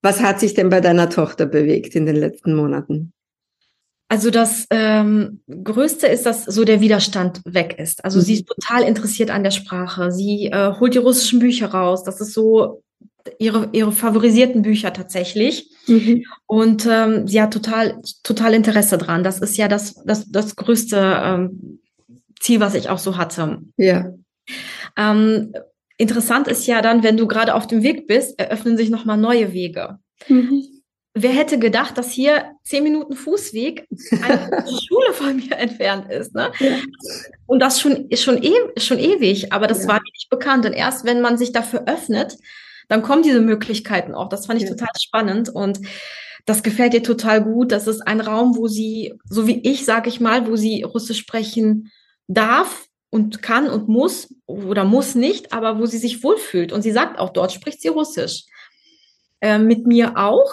Was 0.00 0.22
hat 0.22 0.40
sich 0.40 0.54
denn 0.54 0.70
bei 0.70 0.80
deiner 0.80 1.10
Tochter 1.10 1.46
bewegt 1.46 1.94
in 1.94 2.06
den 2.06 2.16
letzten 2.16 2.54
Monaten? 2.54 3.12
Also 4.08 4.30
das 4.30 4.66
ähm, 4.70 5.40
Größte 5.48 6.06
ist, 6.06 6.26
dass 6.26 6.44
so 6.44 6.64
der 6.64 6.80
Widerstand 6.80 7.40
weg 7.44 7.76
ist. 7.78 8.04
Also 8.04 8.18
mhm. 8.18 8.22
sie 8.22 8.34
ist 8.34 8.46
total 8.46 8.82
interessiert 8.82 9.30
an 9.30 9.42
der 9.42 9.50
Sprache. 9.50 10.12
Sie 10.12 10.46
äh, 10.46 10.72
holt 10.78 10.94
die 10.94 10.98
russischen 10.98 11.40
Bücher 11.40 11.68
raus. 11.68 12.04
Das 12.04 12.20
ist 12.20 12.32
so 12.32 12.82
ihre, 13.38 13.70
ihre 13.72 13.92
favorisierten 13.92 14.62
Bücher 14.62 14.92
tatsächlich. 14.92 15.70
Mhm. 15.88 16.24
Und 16.46 16.86
ähm, 16.88 17.26
sie 17.26 17.42
hat 17.42 17.52
total, 17.52 18.00
total 18.22 18.54
Interesse 18.54 18.98
dran. 18.98 19.24
Das 19.24 19.40
ist 19.40 19.56
ja 19.56 19.66
das, 19.66 19.94
das, 20.04 20.30
das 20.30 20.54
größte 20.54 21.20
ähm, 21.24 21.80
Ziel, 22.38 22.60
was 22.60 22.74
ich 22.74 22.90
auch 22.90 22.98
so 22.98 23.16
hatte. 23.16 23.58
Ja. 23.76 24.12
Ähm, 24.96 25.52
interessant 25.96 26.48
ist 26.48 26.66
ja 26.66 26.82
dann, 26.82 27.02
wenn 27.02 27.16
du 27.16 27.26
gerade 27.26 27.54
auf 27.54 27.66
dem 27.66 27.82
Weg 27.82 28.06
bist, 28.06 28.38
eröffnen 28.38 28.76
sich 28.76 28.90
nochmal 28.90 29.16
neue 29.16 29.52
Wege. 29.52 29.98
Mhm. 30.28 30.62
Wer 31.16 31.30
hätte 31.30 31.60
gedacht, 31.60 31.96
dass 31.96 32.10
hier 32.10 32.56
zehn 32.64 32.82
Minuten 32.82 33.14
Fußweg 33.14 33.86
eine 34.20 34.64
Schule 34.88 35.12
von 35.12 35.36
mir 35.36 35.56
entfernt 35.56 36.10
ist, 36.10 36.34
ne? 36.34 36.50
Ja. 36.58 36.76
Und 37.46 37.60
das 37.60 37.80
schon, 37.80 38.08
schon, 38.16 38.42
e 38.42 38.52
schon 38.78 38.98
ewig, 38.98 39.52
aber 39.52 39.68
das 39.68 39.82
ja. 39.82 39.88
war 39.88 39.94
mir 39.96 40.12
nicht 40.12 40.28
bekannt. 40.28 40.66
Und 40.66 40.72
erst 40.72 41.04
wenn 41.04 41.20
man 41.20 41.38
sich 41.38 41.52
dafür 41.52 41.84
öffnet, 41.86 42.36
dann 42.88 43.02
kommen 43.02 43.22
diese 43.22 43.40
Möglichkeiten 43.40 44.12
auch. 44.12 44.28
Das 44.28 44.46
fand 44.46 44.60
ich 44.60 44.68
ja. 44.68 44.74
total 44.74 44.90
spannend 45.00 45.48
und 45.48 45.78
das 46.46 46.64
gefällt 46.64 46.94
ihr 46.94 47.02
total 47.02 47.42
gut. 47.42 47.70
Das 47.70 47.86
ist 47.86 48.00
ein 48.00 48.20
Raum, 48.20 48.56
wo 48.56 48.66
sie, 48.66 49.14
so 49.24 49.46
wie 49.46 49.60
ich, 49.60 49.84
sage 49.84 50.08
ich 50.08 50.20
mal, 50.20 50.48
wo 50.48 50.56
sie 50.56 50.82
Russisch 50.82 51.18
sprechen 51.18 51.92
darf 52.26 52.88
und 53.14 53.42
kann 53.42 53.68
und 53.68 53.86
muss 53.86 54.34
oder 54.46 54.84
muss 54.84 55.14
nicht, 55.14 55.52
aber 55.52 55.78
wo 55.78 55.86
sie 55.86 55.98
sich 55.98 56.24
wohlfühlt. 56.24 56.72
Und 56.72 56.82
sie 56.82 56.90
sagt 56.90 57.20
auch, 57.20 57.30
dort 57.30 57.52
spricht 57.52 57.80
sie 57.80 57.86
Russisch. 57.86 58.42
Äh, 59.40 59.60
mit 59.60 59.86
mir 59.86 60.18
auch 60.18 60.50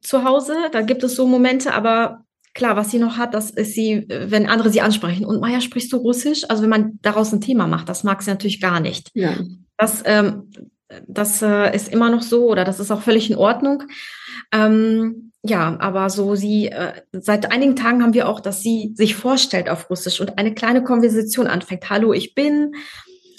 zu 0.00 0.24
Hause. 0.24 0.56
Da 0.72 0.82
gibt 0.82 1.04
es 1.04 1.14
so 1.14 1.28
Momente, 1.28 1.72
aber 1.74 2.24
klar, 2.54 2.74
was 2.74 2.90
sie 2.90 2.98
noch 2.98 3.18
hat, 3.18 3.34
das 3.34 3.50
ist 3.50 3.74
sie, 3.74 4.04
wenn 4.08 4.48
andere 4.48 4.70
sie 4.70 4.80
ansprechen. 4.80 5.24
Und 5.24 5.40
Maja, 5.40 5.60
sprichst 5.60 5.92
du 5.92 5.98
Russisch? 5.98 6.42
Also 6.48 6.64
wenn 6.64 6.70
man 6.70 6.98
daraus 7.02 7.32
ein 7.32 7.40
Thema 7.40 7.68
macht, 7.68 7.88
das 7.88 8.02
mag 8.02 8.20
sie 8.20 8.30
natürlich 8.30 8.60
gar 8.60 8.80
nicht. 8.80 9.12
Ja. 9.14 9.36
Das, 9.76 10.02
ähm, 10.06 10.50
das 11.06 11.42
äh, 11.42 11.74
ist 11.74 11.88
immer 11.88 12.10
noch 12.10 12.22
so 12.22 12.48
oder 12.48 12.64
das 12.64 12.80
ist 12.80 12.90
auch 12.90 13.02
völlig 13.02 13.30
in 13.30 13.36
Ordnung. 13.36 13.82
Ähm, 14.52 15.32
ja, 15.42 15.76
aber 15.80 16.10
so 16.10 16.34
sie, 16.34 16.68
äh, 16.68 16.92
seit 17.12 17.52
einigen 17.52 17.76
Tagen 17.76 18.02
haben 18.02 18.14
wir 18.14 18.28
auch, 18.28 18.40
dass 18.40 18.62
sie 18.62 18.92
sich 18.94 19.14
vorstellt 19.14 19.68
auf 19.68 19.90
Russisch 19.90 20.20
und 20.20 20.38
eine 20.38 20.54
kleine 20.54 20.82
Konversation 20.82 21.46
anfängt. 21.46 21.88
Hallo, 21.90 22.12
ich 22.12 22.34
bin, 22.34 22.74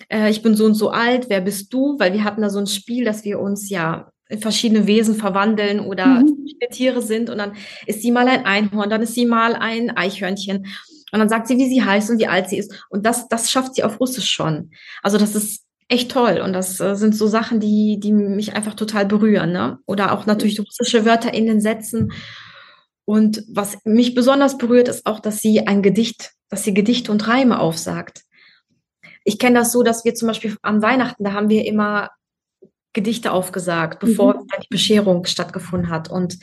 äh, 0.09 0.29
ich 0.29 0.41
bin 0.41 0.55
so 0.55 0.65
und 0.65 0.73
so 0.73 0.89
alt, 0.89 1.29
wer 1.29 1.41
bist 1.41 1.73
du? 1.73 1.97
Weil 1.99 2.13
wir 2.13 2.23
hatten 2.23 2.41
da 2.41 2.49
so 2.49 2.59
ein 2.59 2.67
Spiel, 2.67 3.05
dass 3.05 3.23
wir 3.25 3.39
uns 3.39 3.69
ja 3.69 4.11
in 4.29 4.39
verschiedene 4.39 4.87
Wesen 4.87 5.15
verwandeln 5.15 5.79
oder 5.79 6.05
mhm. 6.05 6.47
Tiere 6.71 7.01
sind 7.01 7.29
und 7.29 7.37
dann 7.37 7.53
ist 7.85 8.01
sie 8.01 8.11
mal 8.11 8.27
ein 8.27 8.45
Einhorn, 8.45 8.89
dann 8.89 9.01
ist 9.01 9.13
sie 9.13 9.25
mal 9.25 9.55
ein 9.55 9.95
Eichhörnchen. 9.95 10.67
Und 11.13 11.19
dann 11.19 11.29
sagt 11.29 11.47
sie, 11.47 11.57
wie 11.57 11.69
sie 11.69 11.83
heißt 11.83 12.09
und 12.09 12.19
wie 12.19 12.27
alt 12.27 12.49
sie 12.49 12.57
ist. 12.57 12.85
Und 12.89 13.05
das, 13.05 13.29
das 13.29 13.49
schafft 13.49 13.75
sie 13.75 13.83
auf 13.83 13.99
Russisch 13.99 14.29
schon. 14.29 14.71
Also 15.01 15.17
das 15.17 15.35
ist 15.35 15.66
echt 15.89 16.11
toll. 16.11 16.41
Und 16.43 16.53
das 16.53 16.79
äh, 16.79 16.95
sind 16.95 17.15
so 17.15 17.27
Sachen, 17.27 17.59
die, 17.59 17.99
die 17.99 18.11
mich 18.11 18.55
einfach 18.55 18.73
total 18.73 19.05
berühren. 19.05 19.51
Ne? 19.51 19.79
Oder 19.85 20.11
auch 20.11 20.25
natürlich 20.25 20.59
russische 20.59 21.05
Wörter 21.05 21.33
in 21.33 21.45
den 21.45 21.61
Sätzen. 21.61 22.11
Und 23.05 23.43
was 23.47 23.77
mich 23.85 24.15
besonders 24.15 24.57
berührt, 24.57 24.89
ist 24.89 25.05
auch, 25.05 25.19
dass 25.19 25.39
sie 25.39 25.65
ein 25.65 25.81
Gedicht, 25.81 26.33
dass 26.49 26.63
sie 26.63 26.73
Gedichte 26.73 27.11
und 27.11 27.27
Reime 27.27 27.59
aufsagt. 27.59 28.23
Ich 29.23 29.39
kenne 29.39 29.59
das 29.59 29.71
so, 29.71 29.83
dass 29.83 30.03
wir 30.05 30.13
zum 30.13 30.27
Beispiel 30.27 30.57
an 30.61 30.81
Weihnachten, 30.81 31.23
da 31.23 31.33
haben 31.33 31.49
wir 31.49 31.65
immer 31.65 32.09
Gedichte 32.93 33.31
aufgesagt, 33.31 33.99
bevor 33.99 34.35
mhm. 34.35 34.47
die 34.61 34.67
Bescherung 34.69 35.25
stattgefunden 35.25 35.89
hat. 35.89 36.09
Und 36.09 36.37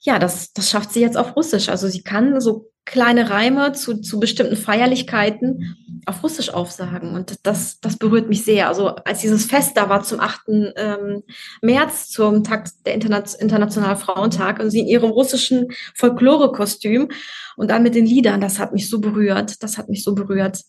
ja, 0.00 0.18
das, 0.18 0.52
das 0.52 0.68
schafft 0.68 0.92
sie 0.92 1.00
jetzt 1.00 1.16
auf 1.16 1.36
Russisch. 1.36 1.68
Also 1.68 1.88
sie 1.88 2.02
kann 2.02 2.40
so 2.40 2.70
kleine 2.84 3.30
Reime 3.30 3.72
zu, 3.72 4.00
zu 4.00 4.20
bestimmten 4.20 4.56
Feierlichkeiten 4.56 5.76
auf 6.06 6.22
Russisch 6.22 6.50
aufsagen. 6.50 7.14
Und 7.14 7.38
das, 7.44 7.80
das 7.80 7.96
berührt 7.96 8.28
mich 8.28 8.44
sehr. 8.44 8.68
Also 8.68 8.88
als 8.88 9.20
dieses 9.20 9.46
Fest 9.46 9.76
da 9.76 9.88
war 9.88 10.02
zum 10.02 10.20
8. 10.20 10.40
Ähm, 10.76 11.22
März, 11.62 12.10
zum 12.10 12.44
Tag 12.44 12.68
der 12.84 12.94
Interna 12.94 13.24
Internationalen 13.38 13.96
Frauentag, 13.96 14.60
und 14.60 14.70
sie 14.70 14.80
in 14.80 14.86
ihrem 14.86 15.10
russischen 15.10 15.68
Folklore-Kostüm 15.94 17.08
und 17.56 17.70
dann 17.70 17.82
mit 17.82 17.94
den 17.94 18.06
Liedern, 18.06 18.40
das 18.40 18.58
hat 18.58 18.72
mich 18.74 18.90
so 18.90 19.00
berührt. 19.00 19.62
Das 19.62 19.78
hat 19.78 19.88
mich 19.88 20.04
so 20.04 20.14
berührt. 20.14 20.60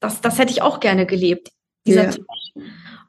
Das, 0.00 0.20
das 0.20 0.38
hätte 0.38 0.52
ich 0.52 0.62
auch 0.62 0.80
gerne 0.80 1.06
gelebt, 1.06 1.48
dieser 1.86 2.10
ja. 2.10 2.16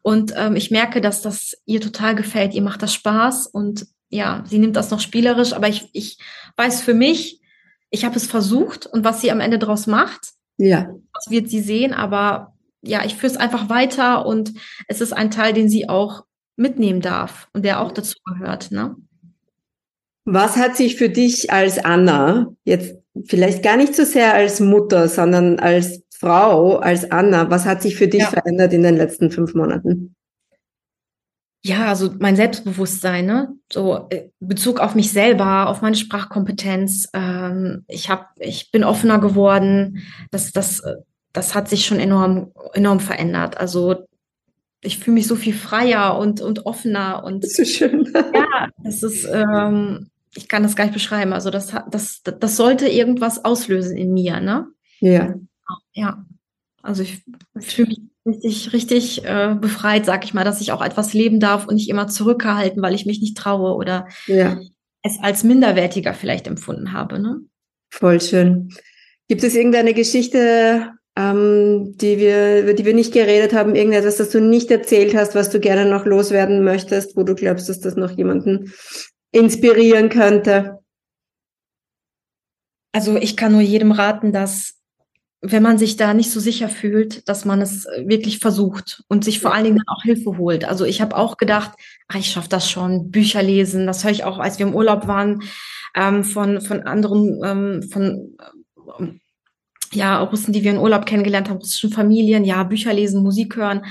Und 0.02 0.34
ähm, 0.38 0.56
ich 0.56 0.72
merke, 0.72 1.02
dass 1.02 1.22
das 1.22 1.58
ihr 1.66 1.82
total 1.82 2.16
gefällt. 2.16 2.54
Ihr 2.54 2.62
macht 2.62 2.82
das 2.82 2.94
Spaß 2.94 3.48
und 3.48 3.86
ja, 4.10 4.44
sie 4.48 4.58
nimmt 4.58 4.76
das 4.76 4.90
noch 4.90 5.02
spielerisch, 5.02 5.54
aber 5.54 5.68
ich, 5.68 5.90
ich 5.94 6.18
weiß 6.56 6.82
für 6.82 6.94
mich, 6.94 7.39
ich 7.90 8.06
habe 8.06 8.16
es 8.16 8.28
versucht 8.28 8.86
und 8.86 9.04
was 9.04 9.22
sie 9.22 9.32
am 9.32 9.40
Ende 9.40 9.60
draus 9.60 9.88
macht, 9.88 10.32
ja. 10.58 10.94
das 11.14 11.30
wird 11.30 11.50
sie 11.50 11.62
sehen, 11.62 11.94
aber 11.94 12.54
ja, 12.82 13.04
ich 13.06 13.16
führe 13.16 13.32
es 13.32 13.38
einfach 13.38 13.70
weiter 13.70 14.26
und 14.26 14.54
es 14.88 15.02
ist 15.02 15.14
ein 15.14 15.32
Teil, 15.32 15.54
den 15.54 15.70
sie 15.70 15.90
auch 15.90 16.24
mitnehmen 16.56 17.02
darf 17.02 17.50
und 17.54 17.66
der 17.66 17.82
auch 17.82 17.92
dazu 17.92 18.16
gehört. 18.26 18.72
Ne? 18.72 18.96
Was 20.26 20.58
hat 20.58 20.76
sich 20.76 20.96
für 20.96 21.10
dich 21.10 21.52
als 21.52 21.84
Anna, 21.84 22.54
jetzt 22.64 22.96
vielleicht 23.26 23.64
gar 23.64 23.78
nicht 23.78 23.96
so 23.96 24.04
sehr 24.04 24.34
als 24.34 24.60
Mutter, 24.60 25.08
sondern 25.08 25.60
als 25.60 26.04
Frau, 26.12 26.78
als 26.78 27.10
Anna, 27.12 27.50
was 27.50 27.66
hat 27.66 27.82
sich 27.82 27.96
für 27.96 28.08
dich 28.08 28.22
ja. 28.22 28.30
verändert 28.30 28.74
in 28.74 28.84
den 28.84 28.98
letzten 28.98 29.32
fünf 29.32 29.54
Monaten? 29.56 30.16
Ja, 31.62 31.88
also 31.88 32.12
mein 32.20 32.38
Selbstbewusstsein, 32.38 33.26
ne? 33.26 33.54
So 33.72 34.08
äh, 34.10 34.30
Bezug 34.40 34.80
auf 34.80 34.96
mich 34.96 35.12
selber, 35.12 35.68
auf 35.68 35.82
meine 35.82 35.98
Sprachkompetenz. 35.98 37.10
Ähm, 37.14 37.84
ich 37.88 38.10
habe, 38.10 38.26
ich 38.38 38.72
bin 38.72 38.86
offener 38.86 39.20
geworden. 39.20 40.04
Das, 40.32 40.52
das, 40.52 40.80
äh, 40.80 40.96
das 41.34 41.56
hat 41.56 41.68
sich 41.68 41.86
schon 41.86 42.00
enorm, 42.00 42.54
enorm 42.74 43.02
verändert. 43.02 43.58
Also 43.58 44.08
ich 44.82 45.00
fühle 45.00 45.16
mich 45.16 45.28
so 45.28 45.36
viel 45.36 45.54
freier 45.54 46.18
und 46.18 46.40
und 46.40 46.66
offener 46.66 47.24
und 47.26 47.44
das 47.44 47.60
ist 47.60 47.76
schön. 47.76 48.06
ja, 48.34 48.70
das 48.82 49.04
ist, 49.04 49.28
ähm, 49.30 50.10
ich 50.36 50.48
kann 50.48 50.64
das 50.64 50.78
gar 50.78 50.86
nicht 50.86 50.94
beschreiben. 50.94 51.34
Also 51.34 51.50
das, 51.50 51.74
das, 51.92 52.22
das 52.24 52.56
sollte 52.56 52.88
irgendwas 52.88 53.44
auslösen 53.44 53.98
in 53.98 54.14
mir, 54.14 54.40
ne? 54.40 54.68
Ja. 55.02 55.34
Ja. 55.92 56.26
Also 56.82 57.04
ich, 57.04 57.22
ich 57.60 57.76
fühle 57.76 57.90
mich 57.90 58.02
richtig, 58.30 58.74
richtig 58.74 59.26
äh, 59.26 59.56
befreit, 59.60 60.06
sag 60.06 60.24
ich 60.24 60.34
mal, 60.34 60.44
dass 60.44 60.62
ich 60.62 60.72
auch 60.72 60.84
etwas 60.84 61.14
leben 61.14 61.40
darf 61.40 61.68
und 61.68 61.76
nicht 61.76 61.90
immer 61.90 62.08
zurückgehalten, 62.08 62.82
weil 62.82 62.96
ich 62.96 63.06
mich 63.06 63.22
nicht 63.22 63.38
traue 63.38 63.76
oder 63.76 64.08
ja. 64.28 64.60
es 65.04 65.18
als 65.22 65.44
minderwertiger 65.44 66.14
vielleicht 66.14 66.48
empfunden 66.48 66.94
habe. 66.94 67.20
Ne? 67.20 67.42
Voll 67.92 68.22
schön. 68.22 68.70
Gibt 69.28 69.44
es 69.44 69.56
irgendeine 69.56 69.94
Geschichte 69.94 70.94
ähm, 71.20 71.98
die 71.98 72.18
wir, 72.18 72.62
über 72.62 72.74
die 72.74 72.86
wir 72.86 72.94
nicht 72.94 73.14
geredet 73.14 73.54
haben, 73.54 73.76
irgendetwas, 73.76 74.16
das 74.18 74.30
du 74.30 74.40
nicht 74.40 74.72
erzählt 74.72 75.14
hast, 75.14 75.36
was 75.36 75.50
du 75.50 75.60
gerne 75.60 75.90
noch 75.90 76.06
loswerden 76.06 76.64
möchtest, 76.64 77.18
wo 77.18 77.24
du 77.24 77.36
glaubst, 77.36 77.68
dass 77.68 77.82
das 77.82 77.96
noch 77.96 78.12
jemanden 78.12 78.72
inspirieren 79.34 80.08
könnte? 80.08 80.80
Also 82.94 83.18
ich 83.18 83.36
kann 83.36 83.52
nur 83.52 83.62
jedem 83.62 83.92
raten, 83.92 84.32
dass 84.32 84.79
wenn 85.42 85.64
man 85.64 85.78
sich 85.78 85.96
da 85.96 86.14
nicht 86.14 86.32
so 86.32 86.40
sicher 86.40 86.68
fühlt, 86.68 87.28
dass 87.30 87.46
man 87.46 87.62
es 87.62 87.86
wirklich 88.06 88.40
versucht 88.40 89.04
und 89.08 89.24
sich 89.24 89.40
vor 89.40 89.54
allen 89.54 89.64
Dingen 89.64 89.84
auch 89.88 90.04
Hilfe 90.04 90.38
holt. 90.38 90.66
Also 90.66 90.84
ich 90.84 91.00
habe 91.00 91.16
auch 91.16 91.38
gedacht, 91.38 91.72
ach, 92.08 92.16
ich 92.16 92.30
schaffe 92.30 92.50
das 92.50 92.70
schon, 92.70 93.10
Bücher 93.10 93.42
lesen. 93.42 93.88
Das 93.88 94.04
höre 94.04 94.12
ich 94.12 94.26
auch, 94.26 94.40
als 94.40 94.60
wir 94.60 94.68
im 94.68 94.76
Urlaub 94.76 95.08
waren, 95.08 95.42
ähm, 95.96 96.26
von, 96.26 96.60
von 96.60 96.82
anderen, 96.82 97.42
ähm, 97.44 97.84
von 97.84 98.38
ähm, 99.00 99.22
ja, 99.94 100.22
Russen, 100.22 100.52
die 100.52 100.64
wir 100.64 100.72
in 100.72 100.78
Urlaub 100.78 101.06
kennengelernt 101.06 101.50
haben, 101.50 101.58
russischen 101.58 101.92
Familien, 101.92 102.44
ja, 102.44 102.64
Bücher 102.64 102.94
lesen, 102.94 103.24
Musik 103.24 103.56
hören. 103.56 103.86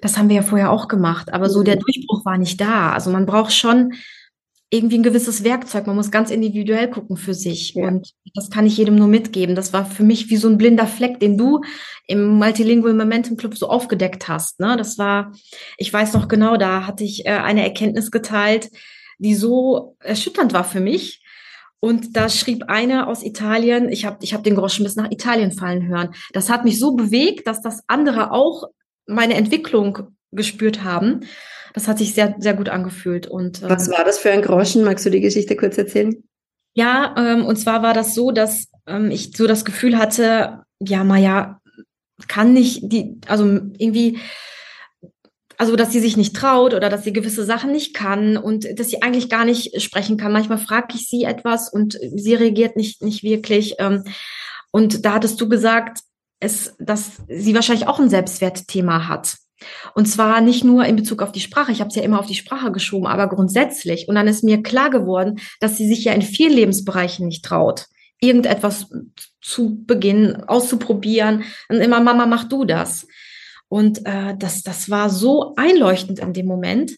Das 0.00 0.16
haben 0.16 0.28
wir 0.28 0.36
ja 0.36 0.42
vorher 0.42 0.70
auch 0.70 0.86
gemacht. 0.88 1.32
Aber 1.32 1.50
so 1.50 1.64
der 1.64 1.76
mhm. 1.76 1.80
Durchbruch 1.80 2.24
war 2.24 2.38
nicht 2.38 2.60
da. 2.60 2.92
Also 2.92 3.10
man 3.10 3.26
braucht 3.26 3.52
schon 3.52 3.92
irgendwie 4.72 4.96
ein 4.96 5.02
gewisses 5.02 5.44
Werkzeug. 5.44 5.86
Man 5.86 5.96
muss 5.96 6.10
ganz 6.10 6.30
individuell 6.30 6.88
gucken 6.88 7.18
für 7.18 7.34
sich. 7.34 7.74
Ja. 7.74 7.88
Und 7.88 8.14
das 8.34 8.48
kann 8.48 8.64
ich 8.64 8.78
jedem 8.78 8.96
nur 8.96 9.06
mitgeben. 9.06 9.54
Das 9.54 9.74
war 9.74 9.84
für 9.84 10.02
mich 10.02 10.30
wie 10.30 10.38
so 10.38 10.48
ein 10.48 10.56
blinder 10.56 10.86
Fleck, 10.86 11.20
den 11.20 11.36
du 11.36 11.60
im 12.06 12.38
Multilingual 12.38 12.94
Momentum 12.94 13.36
Club 13.36 13.54
so 13.54 13.68
aufgedeckt 13.68 14.28
hast. 14.28 14.60
Ne? 14.60 14.76
Das 14.78 14.96
war, 14.96 15.32
ich 15.76 15.92
weiß 15.92 16.14
noch 16.14 16.26
genau, 16.26 16.56
da 16.56 16.86
hatte 16.86 17.04
ich 17.04 17.26
äh, 17.26 17.32
eine 17.32 17.62
Erkenntnis 17.62 18.10
geteilt, 18.10 18.70
die 19.18 19.34
so 19.34 19.94
erschütternd 20.00 20.54
war 20.54 20.64
für 20.64 20.80
mich. 20.80 21.22
Und 21.78 22.16
da 22.16 22.30
schrieb 22.30 22.64
eine 22.68 23.08
aus 23.08 23.22
Italien, 23.22 23.90
ich 23.90 24.06
habe 24.06 24.18
ich 24.22 24.32
hab 24.32 24.42
den 24.42 24.54
Groschen 24.54 24.84
bis 24.84 24.96
nach 24.96 25.10
Italien 25.10 25.52
fallen 25.52 25.86
hören. 25.86 26.14
Das 26.32 26.48
hat 26.48 26.64
mich 26.64 26.78
so 26.78 26.94
bewegt, 26.94 27.46
dass 27.46 27.60
das 27.60 27.82
andere 27.88 28.32
auch 28.32 28.68
meine 29.06 29.34
Entwicklung 29.34 30.16
gespürt 30.30 30.82
haben 30.82 31.26
das 31.72 31.88
hat 31.88 31.98
sich 31.98 32.14
sehr, 32.14 32.34
sehr 32.38 32.54
gut 32.54 32.68
angefühlt. 32.68 33.26
Und, 33.26 33.62
ähm, 33.62 33.70
Was 33.70 33.90
war 33.90 34.04
das 34.04 34.18
für 34.18 34.30
ein 34.30 34.42
Groschen? 34.42 34.84
Magst 34.84 35.06
du 35.06 35.10
die 35.10 35.20
Geschichte 35.20 35.56
kurz 35.56 35.78
erzählen? 35.78 36.22
Ja, 36.74 37.14
ähm, 37.18 37.44
und 37.44 37.56
zwar 37.56 37.82
war 37.82 37.94
das 37.94 38.14
so, 38.14 38.30
dass 38.30 38.68
ähm, 38.86 39.10
ich 39.10 39.36
so 39.36 39.46
das 39.46 39.64
Gefühl 39.64 39.98
hatte, 39.98 40.62
ja, 40.80 41.04
Maja 41.04 41.60
kann 42.28 42.52
nicht 42.52 42.80
die, 42.84 43.20
also 43.26 43.44
irgendwie, 43.78 44.18
also 45.58 45.76
dass 45.76 45.92
sie 45.92 46.00
sich 46.00 46.16
nicht 46.16 46.34
traut 46.34 46.74
oder 46.74 46.88
dass 46.88 47.04
sie 47.04 47.12
gewisse 47.12 47.44
Sachen 47.44 47.72
nicht 47.72 47.94
kann 47.94 48.36
und 48.36 48.78
dass 48.78 48.88
sie 48.88 49.02
eigentlich 49.02 49.28
gar 49.28 49.44
nicht 49.44 49.80
sprechen 49.82 50.16
kann. 50.16 50.32
Manchmal 50.32 50.58
frage 50.58 50.94
ich 50.94 51.08
sie 51.08 51.24
etwas 51.24 51.70
und 51.72 51.98
sie 52.14 52.34
reagiert 52.34 52.76
nicht, 52.76 53.02
nicht 53.02 53.22
wirklich. 53.22 53.76
Ähm, 53.78 54.04
und 54.70 55.04
da 55.04 55.14
hattest 55.14 55.40
du 55.40 55.48
gesagt, 55.48 56.00
es, 56.40 56.74
dass 56.78 57.22
sie 57.28 57.54
wahrscheinlich 57.54 57.86
auch 57.86 58.00
ein 58.00 58.08
Selbstwertthema 58.10 59.06
hat. 59.08 59.36
Und 59.94 60.06
zwar 60.06 60.40
nicht 60.40 60.64
nur 60.64 60.84
in 60.84 60.96
Bezug 60.96 61.22
auf 61.22 61.32
die 61.32 61.40
Sprache, 61.40 61.72
ich 61.72 61.80
habe 61.80 61.88
es 61.88 61.96
ja 61.96 62.02
immer 62.02 62.20
auf 62.20 62.26
die 62.26 62.34
Sprache 62.34 62.72
geschoben, 62.72 63.06
aber 63.06 63.28
grundsätzlich. 63.28 64.08
Und 64.08 64.14
dann 64.14 64.28
ist 64.28 64.44
mir 64.44 64.62
klar 64.62 64.90
geworden, 64.90 65.40
dass 65.60 65.76
sie 65.76 65.88
sich 65.88 66.04
ja 66.04 66.12
in 66.12 66.22
vielen 66.22 66.52
Lebensbereichen 66.52 67.26
nicht 67.26 67.44
traut, 67.44 67.86
irgendetwas 68.20 68.88
zu 69.40 69.84
beginnen, 69.84 70.44
auszuprobieren. 70.44 71.44
Und 71.68 71.80
immer, 71.80 72.00
Mama, 72.00 72.26
mach 72.26 72.44
du 72.44 72.64
das. 72.64 73.06
Und 73.68 74.06
äh, 74.06 74.36
das, 74.38 74.62
das 74.62 74.90
war 74.90 75.10
so 75.10 75.54
einleuchtend 75.56 76.18
in 76.18 76.32
dem 76.32 76.46
Moment, 76.46 76.96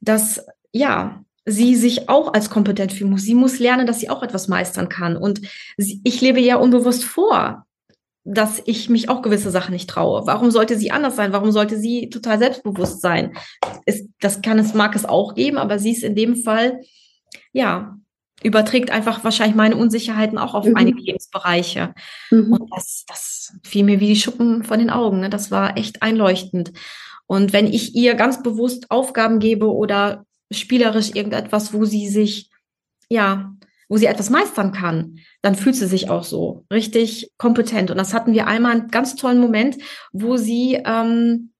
dass 0.00 0.44
ja, 0.72 1.22
sie 1.44 1.76
sich 1.76 2.08
auch 2.08 2.34
als 2.34 2.50
kompetent 2.50 2.92
fühlen 2.92 3.10
muss. 3.10 3.22
Sie 3.22 3.34
muss 3.34 3.58
lernen, 3.58 3.86
dass 3.86 4.00
sie 4.00 4.10
auch 4.10 4.22
etwas 4.22 4.48
meistern 4.48 4.88
kann. 4.88 5.16
Und 5.16 5.40
sie, 5.76 6.00
ich 6.04 6.20
lebe 6.20 6.40
ja 6.40 6.56
unbewusst 6.56 7.04
vor, 7.04 7.66
dass 8.30 8.62
ich 8.66 8.90
mich 8.90 9.08
auch 9.08 9.22
gewisse 9.22 9.50
Sachen 9.50 9.72
nicht 9.72 9.88
traue. 9.88 10.26
Warum 10.26 10.50
sollte 10.50 10.76
sie 10.76 10.90
anders 10.90 11.16
sein? 11.16 11.32
Warum 11.32 11.50
sollte 11.50 11.78
sie 11.78 12.10
total 12.10 12.38
selbstbewusst 12.38 13.00
sein? 13.00 13.32
Ist, 13.86 14.08
das 14.20 14.42
kann 14.42 14.58
es, 14.58 14.74
mag 14.74 14.94
es 14.94 15.06
auch 15.06 15.34
geben, 15.34 15.56
aber 15.56 15.78
sie 15.78 15.92
ist 15.92 16.02
in 16.04 16.14
dem 16.14 16.36
Fall, 16.36 16.80
ja, 17.52 17.96
überträgt 18.42 18.90
einfach 18.90 19.24
wahrscheinlich 19.24 19.56
meine 19.56 19.76
Unsicherheiten 19.76 20.36
auch 20.36 20.54
auf 20.54 20.66
mhm. 20.66 20.76
einige 20.76 21.00
Lebensbereiche. 21.00 21.94
Mhm. 22.30 22.52
Und 22.52 22.70
das, 22.74 23.04
das 23.08 23.54
fiel 23.64 23.84
mir 23.84 23.98
wie 23.98 24.08
die 24.08 24.20
Schuppen 24.20 24.62
von 24.62 24.78
den 24.78 24.90
Augen. 24.90 25.20
Ne? 25.20 25.30
Das 25.30 25.50
war 25.50 25.78
echt 25.78 26.02
einleuchtend. 26.02 26.72
Und 27.26 27.52
wenn 27.54 27.66
ich 27.66 27.94
ihr 27.94 28.14
ganz 28.14 28.42
bewusst 28.42 28.90
Aufgaben 28.90 29.38
gebe 29.38 29.72
oder 29.72 30.26
spielerisch 30.50 31.14
irgendetwas, 31.14 31.72
wo 31.72 31.86
sie 31.86 32.08
sich, 32.08 32.50
ja, 33.08 33.52
wo 33.88 33.96
sie 33.96 34.06
etwas 34.06 34.30
meistern 34.30 34.72
kann, 34.72 35.16
dann 35.42 35.54
fühlt 35.54 35.76
sie 35.76 35.86
sich 35.86 36.10
auch 36.10 36.24
so 36.24 36.64
richtig 36.72 37.30
kompetent. 37.38 37.90
Und 37.90 37.96
das 37.96 38.14
hatten 38.14 38.32
wir 38.32 38.46
einmal 38.46 38.72
einen 38.72 38.88
ganz 38.88 39.16
tollen 39.16 39.40
Moment, 39.40 39.76
wo 40.12 40.36
sie 40.36 40.80
ähm, 40.84 41.52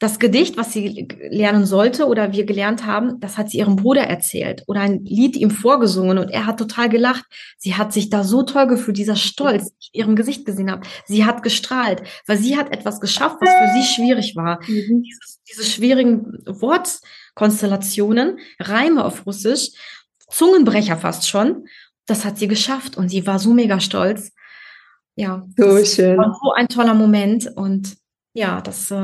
das 0.00 0.20
Gedicht, 0.20 0.56
was 0.56 0.72
sie 0.72 1.08
lernen 1.28 1.66
sollte 1.66 2.06
oder 2.06 2.32
wir 2.32 2.44
gelernt 2.44 2.86
haben, 2.86 3.18
das 3.18 3.36
hat 3.36 3.50
sie 3.50 3.58
ihrem 3.58 3.74
Bruder 3.74 4.02
erzählt 4.02 4.62
oder 4.68 4.80
ein 4.80 5.04
Lied 5.04 5.36
ihm 5.36 5.50
vorgesungen 5.50 6.18
und 6.18 6.28
er 6.28 6.46
hat 6.46 6.58
total 6.58 6.88
gelacht. 6.88 7.24
Sie 7.56 7.74
hat 7.74 7.92
sich 7.92 8.08
da 8.08 8.22
so 8.22 8.44
toll 8.44 8.68
gefühlt, 8.68 8.96
dieser 8.96 9.16
Stolz, 9.16 9.64
den 9.64 9.76
ich 9.80 9.90
in 9.92 10.00
ihrem 10.00 10.16
Gesicht 10.16 10.44
gesehen 10.46 10.70
habe. 10.70 10.86
Sie 11.06 11.24
hat 11.24 11.42
gestrahlt, 11.42 12.02
weil 12.28 12.38
sie 12.38 12.56
hat 12.56 12.72
etwas 12.72 13.00
geschafft, 13.00 13.38
was 13.40 13.50
für 13.50 13.80
sie 13.80 13.86
schwierig 13.92 14.36
war. 14.36 14.60
Mhm. 14.68 15.02
Dieses, 15.02 15.40
diese 15.50 15.64
schwierigen 15.64 16.38
Wortkonstellationen, 16.46 18.38
Reime 18.60 19.04
auf 19.04 19.26
Russisch, 19.26 19.70
Zungenbrecher 20.30 20.96
fast 20.96 21.28
schon. 21.28 21.66
Das 22.06 22.24
hat 22.24 22.38
sie 22.38 22.48
geschafft 22.48 22.96
und 22.96 23.08
sie 23.08 23.26
war 23.26 23.38
so 23.38 23.52
mega 23.52 23.80
stolz. 23.80 24.32
Ja, 25.16 25.46
so 25.56 25.84
schön. 25.84 26.16
War 26.16 26.38
so 26.42 26.52
ein 26.52 26.68
toller 26.68 26.94
Moment 26.94 27.50
und 27.56 27.96
ja, 28.34 28.60
das, 28.60 28.90
äh, 28.90 28.94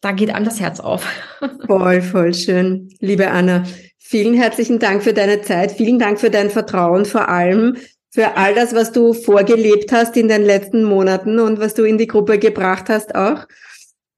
da 0.00 0.12
geht 0.14 0.30
einem 0.30 0.44
das 0.44 0.60
Herz 0.60 0.78
auf. 0.78 1.04
Voll, 1.66 2.00
voll 2.00 2.32
schön. 2.32 2.90
Liebe 3.00 3.30
Anna, 3.30 3.64
vielen 3.98 4.34
herzlichen 4.34 4.78
Dank 4.78 5.02
für 5.02 5.12
deine 5.12 5.42
Zeit. 5.42 5.72
Vielen 5.72 5.98
Dank 5.98 6.20
für 6.20 6.30
dein 6.30 6.50
Vertrauen, 6.50 7.04
vor 7.04 7.28
allem 7.28 7.76
für 8.10 8.36
all 8.36 8.54
das, 8.54 8.74
was 8.74 8.92
du 8.92 9.12
vorgelebt 9.12 9.92
hast 9.92 10.16
in 10.16 10.28
den 10.28 10.42
letzten 10.42 10.84
Monaten 10.84 11.38
und 11.38 11.58
was 11.58 11.74
du 11.74 11.82
in 11.82 11.98
die 11.98 12.06
Gruppe 12.06 12.38
gebracht 12.38 12.88
hast 12.88 13.14
auch. 13.14 13.46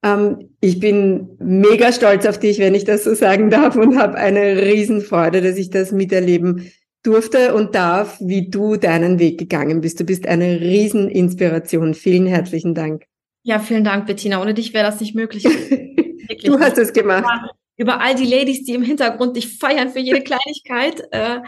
Ähm, 0.03 0.49
ich 0.61 0.79
bin 0.79 1.29
mega 1.39 1.91
stolz 1.91 2.25
auf 2.25 2.39
dich, 2.39 2.59
wenn 2.59 2.75
ich 2.75 2.85
das 2.85 3.03
so 3.03 3.13
sagen 3.13 3.49
darf 3.49 3.75
und 3.75 3.97
habe 3.97 4.15
eine 4.15 4.61
Riesenfreude, 4.61 5.41
dass 5.41 5.57
ich 5.57 5.69
das 5.69 5.91
miterleben 5.91 6.71
durfte 7.03 7.53
und 7.55 7.75
darf, 7.75 8.17
wie 8.19 8.49
du 8.49 8.75
deinen 8.75 9.19
Weg 9.19 9.37
gegangen 9.37 9.81
bist. 9.81 9.99
Du 9.99 10.03
bist 10.03 10.27
eine 10.27 10.59
Rieseninspiration. 10.59 11.93
Vielen 11.93 12.27
herzlichen 12.27 12.75
Dank. 12.75 13.05
Ja, 13.43 13.59
vielen 13.59 13.83
Dank, 13.83 14.05
Bettina. 14.05 14.41
Ohne 14.41 14.53
dich 14.53 14.73
wäre 14.73 14.85
das 14.85 14.99
nicht 14.99 15.15
möglich. 15.15 15.43
du 16.43 16.59
hast 16.59 16.77
es 16.77 16.93
gemacht. 16.93 17.25
Über 17.77 18.01
all 18.01 18.15
die 18.15 18.25
Ladies, 18.25 18.63
die 18.65 18.73
im 18.73 18.83
Hintergrund 18.83 19.37
dich 19.37 19.57
feiern 19.57 19.89
für 19.89 19.99
jede 19.99 20.21
Kleinigkeit. 20.21 21.01
Äh, 21.11 21.39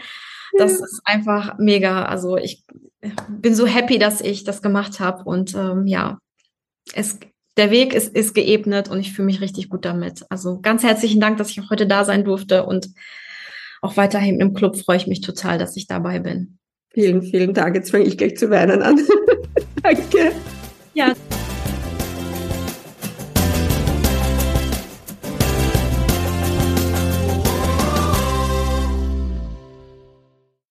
das 0.56 0.72
ist 0.72 1.00
einfach 1.04 1.58
mega. 1.58 2.04
Also 2.04 2.36
ich 2.36 2.64
bin 3.28 3.54
so 3.54 3.66
happy, 3.66 3.98
dass 3.98 4.20
ich 4.20 4.44
das 4.44 4.62
gemacht 4.62 5.00
habe. 5.00 5.24
Und 5.24 5.54
ähm, 5.54 5.86
ja, 5.86 6.18
es, 6.94 7.18
der 7.56 7.70
Weg 7.70 7.94
ist, 7.94 8.14
ist 8.16 8.34
geebnet 8.34 8.88
und 8.88 9.00
ich 9.00 9.12
fühle 9.12 9.26
mich 9.26 9.40
richtig 9.40 9.68
gut 9.68 9.84
damit. 9.84 10.24
Also 10.30 10.60
ganz 10.60 10.82
herzlichen 10.82 11.20
Dank, 11.20 11.38
dass 11.38 11.50
ich 11.50 11.60
auch 11.60 11.70
heute 11.70 11.86
da 11.86 12.04
sein 12.04 12.24
durfte 12.24 12.64
und 12.64 12.88
auch 13.82 13.96
weiterhin 13.96 14.40
im 14.40 14.54
Club 14.54 14.76
freue 14.76 14.96
ich 14.96 15.06
mich 15.06 15.20
total, 15.20 15.58
dass 15.58 15.76
ich 15.76 15.86
dabei 15.86 16.20
bin. 16.20 16.58
Vielen, 16.90 17.22
vielen 17.22 17.54
Dank. 17.54 17.74
Jetzt 17.74 17.90
fange 17.90 18.04
ich 18.04 18.16
gleich 18.16 18.36
zu 18.36 18.50
weinen 18.50 18.82
an. 18.82 19.00
Danke. 19.82 20.32
Ja. 20.94 21.14